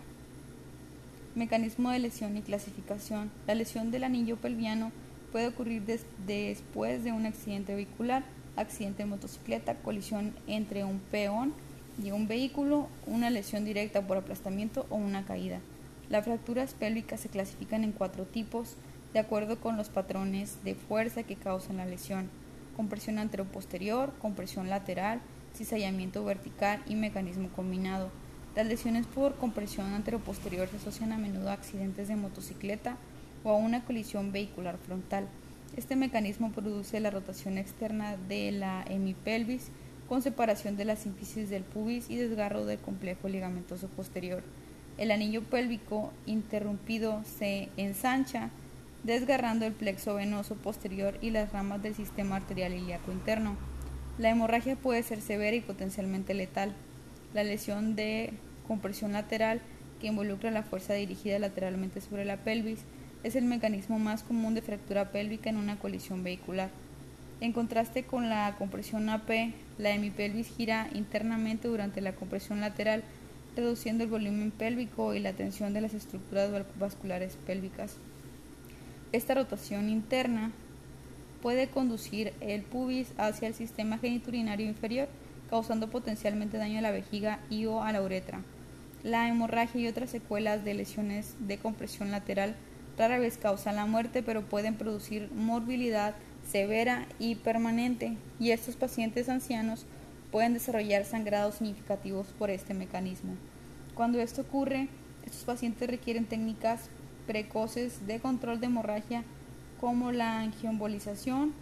[1.40, 3.30] Mecanismo de lesión y clasificación.
[3.46, 4.92] La lesión del anillo pelviano
[5.32, 5.82] puede ocurrir
[6.26, 8.24] después de un accidente vehicular
[8.56, 11.54] accidente de motocicleta, colisión entre un peón
[12.04, 15.60] y un vehículo, una lesión directa por aplastamiento o una caída.
[16.10, 18.76] Las fracturas pélvicas se clasifican en cuatro tipos
[19.14, 22.28] de acuerdo con los patrones de fuerza que causan la lesión.
[22.76, 25.22] Compresión anteroposterior, compresión lateral,
[25.54, 28.10] cizallamiento vertical y mecanismo combinado.
[28.56, 32.96] Las lesiones por compresión anteroposterior se asocian a menudo a accidentes de motocicleta
[33.44, 35.28] o a una colisión vehicular frontal.
[35.76, 39.70] Este mecanismo produce la rotación externa de la hemipelvis
[40.08, 44.42] con separación de la síntesis del pubis y desgarro del complejo ligamentoso posterior.
[44.98, 48.50] El anillo pélvico interrumpido se ensancha,
[49.04, 53.56] desgarrando el plexo venoso posterior y las ramas del sistema arterial ilíaco interno.
[54.18, 56.74] La hemorragia puede ser severa y potencialmente letal.
[57.34, 58.32] La lesión de
[58.66, 59.60] compresión lateral,
[60.00, 62.80] que involucra la fuerza dirigida lateralmente sobre la pelvis,
[63.22, 66.70] es el mecanismo más común de fractura pélvica en una colisión vehicular.
[67.40, 69.30] En contraste con la compresión AP,
[69.78, 73.02] la hemipelvis gira internamente durante la compresión lateral,
[73.56, 77.96] reduciendo el volumen pélvico y la tensión de las estructuras vasculares pélvicas.
[79.12, 80.52] Esta rotación interna
[81.42, 85.08] puede conducir el pubis hacia el sistema geniturinario inferior,
[85.50, 88.40] causando potencialmente daño a la vejiga y o a la uretra.
[89.02, 92.54] La hemorragia y otras secuelas de lesiones de compresión lateral
[92.96, 96.14] rara vez causan la muerte, pero pueden producir morbilidad
[96.46, 99.86] severa y permanente, y estos pacientes ancianos
[100.30, 103.32] pueden desarrollar sangrados significativos por este mecanismo.
[103.94, 104.88] Cuando esto ocurre,
[105.24, 106.88] estos pacientes requieren técnicas
[107.26, 109.24] precoces de control de hemorragia
[109.80, 111.52] como la angioembolización.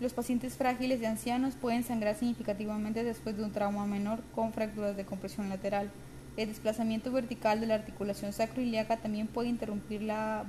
[0.00, 4.96] Los pacientes frágiles y ancianos pueden sangrar significativamente después de un trauma menor con fracturas
[4.96, 5.90] de compresión lateral.
[6.36, 10.44] El desplazamiento vertical de la articulación sacroiliaca también puede interrumpir la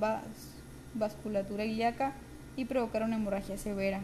[0.95, 2.13] vasculatura ilíaca
[2.57, 4.01] y provocar una hemorragia severa.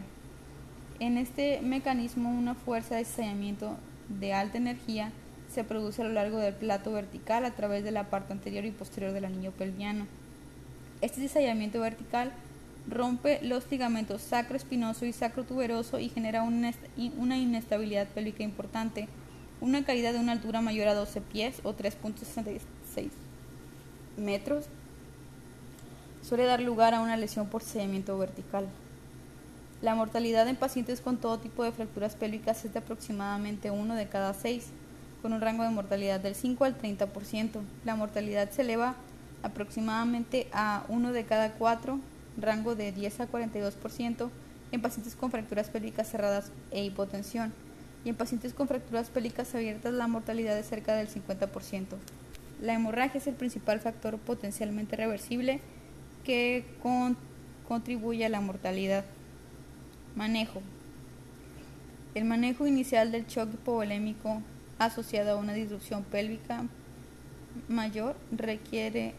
[1.00, 3.76] En este mecanismo, una fuerza de estallamiento
[4.08, 5.10] de alta energía
[5.52, 8.70] se produce a lo largo del plato vertical a través de la parte anterior y
[8.70, 10.06] posterior del anillo pelviano.
[11.00, 12.32] Este desayamiento vertical
[12.88, 19.08] rompe los ligamentos sacroespinoso y sacrotuberoso y genera una inestabilidad pélvica importante
[19.62, 23.10] una caída de una altura mayor a 12 pies o 3.66
[24.16, 24.64] metros
[26.20, 28.66] suele dar lugar a una lesión por sedimento vertical.
[29.80, 34.08] La mortalidad en pacientes con todo tipo de fracturas pélvicas es de aproximadamente 1 de
[34.08, 34.66] cada 6,
[35.22, 37.60] con un rango de mortalidad del 5 al 30%.
[37.84, 38.94] La mortalidad se eleva
[39.42, 41.98] aproximadamente a 1 de cada 4,
[42.36, 44.30] rango de 10 a 42%,
[44.72, 47.52] en pacientes con fracturas pélvicas cerradas e hipotensión
[48.04, 51.86] y en pacientes con fracturas pélvicas abiertas la mortalidad es cerca del 50%.
[52.60, 55.60] La hemorragia es el principal factor potencialmente reversible
[56.24, 56.64] que
[57.68, 59.04] contribuye a la mortalidad.
[60.14, 60.62] Manejo.
[62.14, 64.42] El manejo inicial del shock hipovolémico
[64.78, 66.64] asociado a una disrupción pélvica
[67.68, 69.14] mayor requiere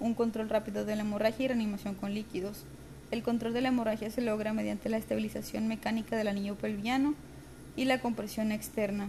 [0.00, 2.64] un control rápido de la hemorragia y reanimación con líquidos.
[3.10, 7.14] El control de la hemorragia se logra mediante la estabilización mecánica del anillo pelviano
[7.76, 9.08] y la compresión externa.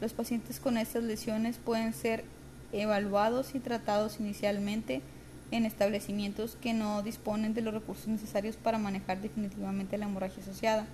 [0.00, 2.24] Los pacientes con estas lesiones pueden ser
[2.72, 5.00] evaluados y tratados inicialmente
[5.50, 10.86] en establecimientos que no disponen de los recursos necesarios para manejar definitivamente la hemorragia asociada.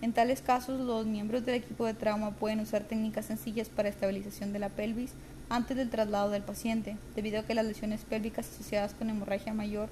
[0.00, 4.52] En tales casos, los miembros del equipo de trauma pueden usar técnicas sencillas para estabilización
[4.52, 5.12] de la pelvis
[5.50, 9.90] antes del traslado del paciente, debido a que las lesiones pélvicas asociadas con hemorragia mayor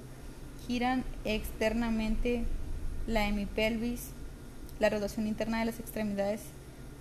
[0.65, 2.45] giran externamente
[3.05, 4.13] la hemipelvis
[4.79, 6.41] la rotación interna de las extremidades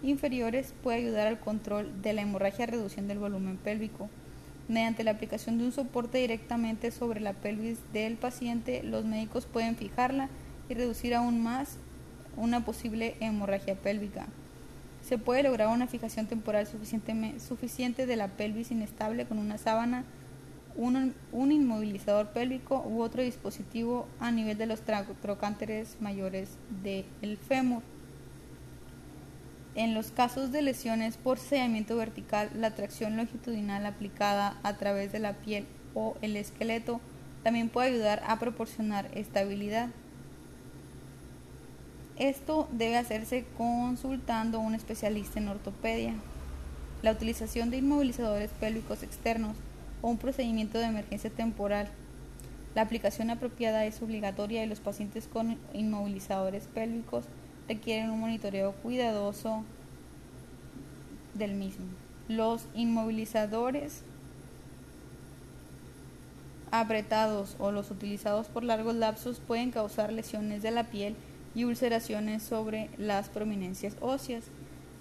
[0.02, 4.10] inferiores puede ayudar al control de la hemorragia reduciendo el volumen pélvico.
[4.68, 9.76] Mediante la aplicación de un soporte directamente sobre la pelvis del paciente, los médicos pueden
[9.76, 10.28] fijarla
[10.68, 11.78] y reducir aún más
[12.36, 14.26] una posible hemorragia pélvica.
[15.08, 20.04] Se puede lograr una fijación temporal suficiente de la pelvis inestable con una sábana,
[20.76, 21.14] un,
[21.50, 27.82] inmovilizador pélvico u otro dispositivo a nivel de los trocánteres mayores del fémur.
[29.74, 35.20] En los casos de lesiones por sellamiento vertical, la tracción longitudinal aplicada a través de
[35.20, 37.00] la piel o el esqueleto
[37.42, 39.88] también puede ayudar a proporcionar estabilidad.
[42.18, 46.14] Esto debe hacerse consultando a un especialista en ortopedia.
[47.00, 49.56] La utilización de inmovilizadores pélvicos externos
[50.02, 51.88] o un procedimiento de emergencia temporal.
[52.74, 57.24] La aplicación apropiada es obligatoria y los pacientes con inmovilizadores pélvicos
[57.68, 59.62] requieren un monitoreo cuidadoso
[61.34, 61.86] del mismo.
[62.26, 64.02] Los inmovilizadores
[66.72, 71.14] apretados o los utilizados por largos lapsos pueden causar lesiones de la piel
[71.58, 74.44] y ulceraciones sobre las prominencias óseas.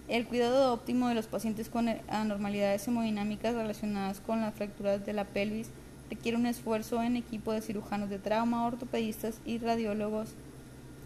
[0.07, 5.25] El cuidado óptimo de los pacientes con anormalidades hemodinámicas relacionadas con las fracturas de la
[5.25, 5.69] pelvis
[6.09, 10.29] requiere un esfuerzo en equipo de cirujanos de trauma, ortopedistas y radiólogos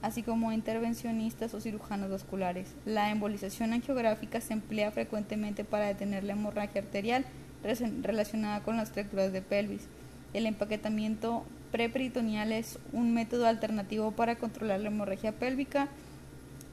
[0.02, 2.74] así como intervencionistas o cirujanos vasculares.
[2.86, 7.26] La embolización angiográfica se emplea frecuentemente para detener la hemorragia arterial
[8.02, 9.88] relacionada con las fracturas de pelvis.
[10.34, 15.88] El empaquetamiento preperitoneal es un método alternativo para controlar la hemorragia pélvica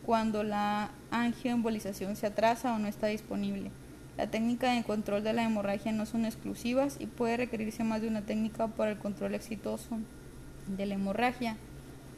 [0.05, 3.71] cuando la angioembolización se atrasa o no está disponible.
[4.17, 8.09] La técnica de control de la hemorragia no son exclusivas y puede requerirse más de
[8.09, 9.99] una técnica para el control exitoso
[10.67, 11.57] de la hemorragia.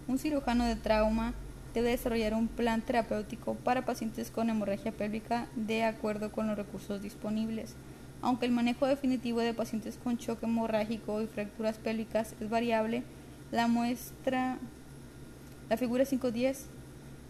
[0.08, 1.34] Un cirujano de trauma
[1.74, 7.02] debe desarrollar un plan terapéutico para pacientes con hemorragia pélvica de acuerdo con los recursos
[7.02, 7.74] disponibles.
[8.22, 13.02] Aunque el manejo definitivo de pacientes con choque hemorrágico y fracturas pélvicas es variable,
[13.50, 14.58] la muestra
[15.70, 16.66] la figura 510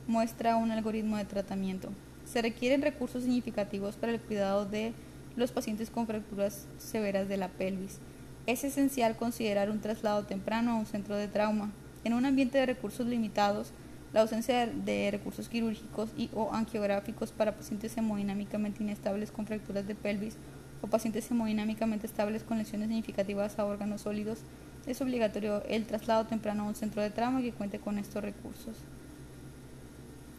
[0.07, 1.91] muestra un algoritmo de tratamiento.
[2.25, 4.95] Se requieren recursos significativos para el cuidado de
[5.37, 7.99] los pacientes con fracturas severas de la pelvis.
[8.47, 11.71] Es esencial considerar un traslado temprano a un centro de trauma.
[12.03, 13.73] En un ambiente de recursos limitados,
[14.15, 19.95] la ausencia de recursos quirúrgicos y o angiográficos para pacientes hemodinámicamente inestables con fracturas de
[19.95, 20.39] pelvis
[20.83, 24.39] o pacientes hemodinámicamente estables con lesiones significativas a órganos sólidos,
[24.87, 28.77] es obligatorio el traslado temprano a un centro de trauma que cuente con estos recursos.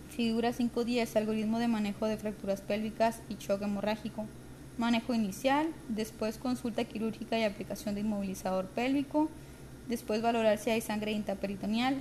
[0.10, 4.26] Figura 510, algoritmo de manejo de fracturas pélvicas y choque hemorrágico.
[4.78, 9.30] Manejo inicial, después consulta quirúrgica y aplicación de inmovilizador pélvico,
[9.88, 11.98] después valorar si hay sangre intraperitoneal.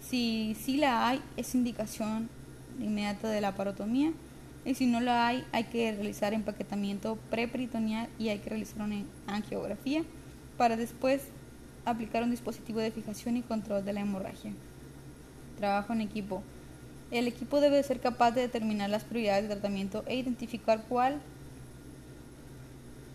[0.00, 2.28] Si sí la hay, es indicación
[2.80, 4.12] inmediata de la parotomía.
[4.64, 9.02] Y si no la hay, hay que realizar empaquetamiento preperitoneal y hay que realizar una
[9.26, 10.04] angiografía
[10.56, 11.22] para después
[11.84, 14.52] aplicar un dispositivo de fijación y control de la hemorragia.
[15.58, 16.42] Trabajo en equipo.
[17.10, 21.20] El equipo debe ser capaz de determinar las prioridades de tratamiento e identificar cuál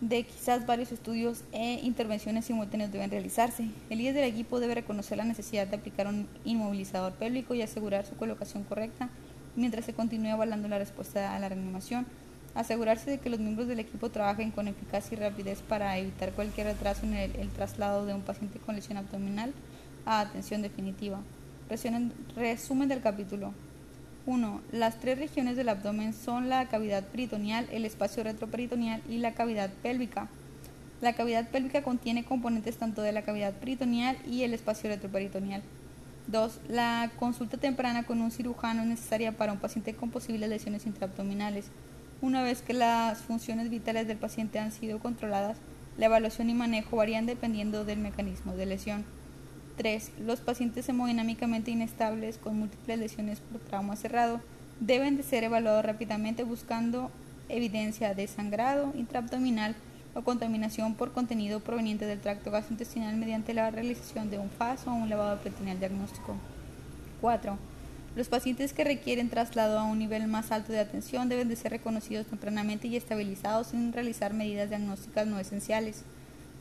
[0.01, 3.69] de quizás varios estudios e intervenciones simultáneas deben realizarse.
[3.89, 8.05] El líder del equipo debe reconocer la necesidad de aplicar un inmovilizador pélvico y asegurar
[8.05, 9.09] su colocación correcta
[9.57, 12.05] mientras se continúe evaluando la respuesta a la reanimación.
[12.55, 16.67] Asegurarse de que los miembros del equipo trabajen con eficacia y rapidez para evitar cualquier
[16.67, 19.53] retraso en el, traslado de un paciente con lesión abdominal
[20.05, 21.19] a atención definitiva.
[21.69, 23.53] Resumen del capítulo.
[24.25, 24.61] 1.
[24.71, 29.69] Las tres regiones del abdomen son la cavidad peritoneal, el espacio retroperitoneal y la cavidad
[29.81, 30.27] pélvica.
[31.01, 35.61] La cavidad pélvica contiene componentes tanto de la cavidad peritoneal y el espacio retroperitoneal.
[36.27, 36.59] 2.
[36.69, 41.71] La consulta temprana con un cirujano es necesaria para un paciente con posibles lesiones intraabdominales.
[42.21, 45.57] Una vez que las funciones vitales del paciente han sido controladas,
[45.97, 49.05] la evaluación y manejo varían dependiendo del mecanismo de lesión.
[49.77, 50.11] 3.
[50.25, 54.41] Los pacientes hemodinámicamente inestables con múltiples lesiones por trauma cerrado
[54.79, 57.11] deben de ser evaluados rápidamente buscando
[57.49, 59.75] evidencia de sangrado intraabdominal
[60.17, 64.91] o contaminación por contenido proveniente del tracto gastrointestinal mediante la realización de un FAS o
[64.91, 66.35] un lavado peritoneal diagnóstico.
[67.21, 67.57] 4.
[68.15, 71.71] Los pacientes que requieren traslado a un nivel más alto de atención deben de ser
[71.71, 76.01] reconocidos tempranamente y estabilizados sin realizar medidas diagnósticas no esenciales.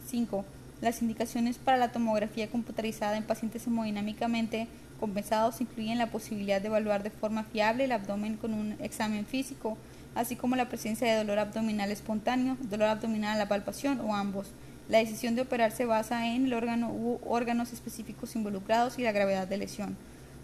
[0.07, 0.45] 5.
[0.83, 4.69] Las indicaciones para la tomografía computarizada en pacientes hemodinámicamente
[5.01, 9.79] compensados incluyen la posibilidad de evaluar de forma fiable el abdomen con un examen físico,
[10.17, 14.49] así como la presencia de dolor abdominal espontáneo, dolor abdominal a la palpación o ambos.
[14.89, 19.13] La decisión de operar se basa en el órgano u órganos específicos involucrados y la
[19.13, 19.97] gravedad de lesión.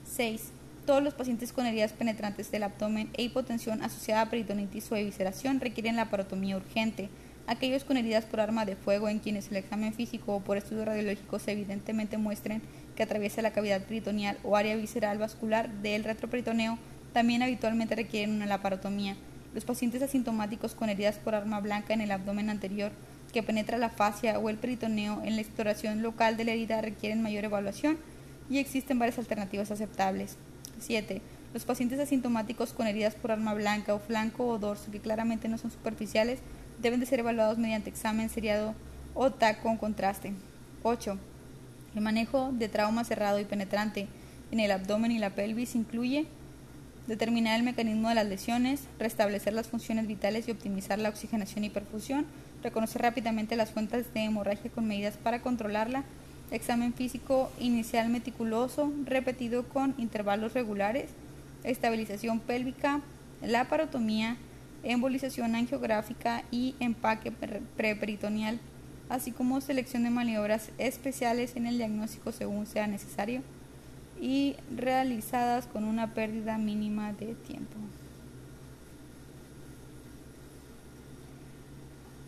[0.05, 0.51] 6.
[0.85, 5.59] Todos los pacientes con heridas penetrantes del abdomen e hipotensión asociada a peritonitis o evisceración
[5.61, 7.09] requieren la parotomía urgente.
[7.47, 10.87] Aquellos con heridas por arma de fuego en quienes el examen físico o por estudios
[10.87, 12.63] radiológicos evidentemente muestren
[12.95, 16.79] que atraviesa la cavidad peritoneal o área visceral vascular del retroperitoneo
[17.13, 19.17] también habitualmente requieren una laparotomía.
[19.55, 22.93] Los pacientes asintomáticos con heridas por arma blanca en el abdomen anterior
[23.33, 27.23] que penetra la fascia o el peritoneo en la exploración local de la herida requieren
[27.23, 27.99] mayor evaluación
[28.51, 30.37] y existen varias alternativas aceptables.
[30.79, 31.23] 7.
[31.55, 35.59] Los pacientes asintomáticos con heridas por arma blanca o flanco o dorso que claramente no
[35.59, 36.41] son superficiales
[36.81, 38.75] deben de ser evaluados mediante examen seriado
[39.15, 40.33] o TAC con contraste.
[40.83, 41.19] 8.
[41.95, 44.09] El manejo de trauma cerrado y penetrante
[44.51, 46.27] en el abdomen y la pelvis incluye
[47.07, 51.71] determinar el mecanismo de las lesiones, restablecer las funciones vitales y optimizar la oxigenación y
[51.71, 52.27] perfusión,
[52.63, 56.05] reconocer rápidamente las fuentes de hemorragia con medidas para controlarla,
[56.51, 61.11] examen físico inicial meticuloso, repetido con intervalos regulares,
[61.65, 63.01] estabilización pélvica,
[63.41, 64.37] la parotomía,
[64.85, 67.33] embolización angiográfica y empaque
[67.77, 68.61] preperitoneal,
[69.09, 73.43] así como selección de maniobras especiales en el diagnóstico según sea necesario
[74.23, 77.77] y realizadas con una pérdida mínima de tiempo.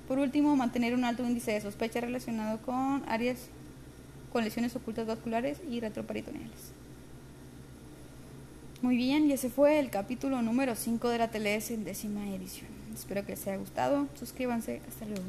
[0.08, 3.48] Por último, mantener un alto índice de sospecha relacionado con áreas
[4.32, 6.72] con lesiones ocultas vasculares y retroperitoneales.
[8.82, 12.70] Muy bien, y ese fue el capítulo número 5 de la TLS en décima edición.
[12.92, 14.08] Espero que les haya gustado.
[14.18, 14.82] Suscríbanse.
[14.88, 15.22] Hasta luego.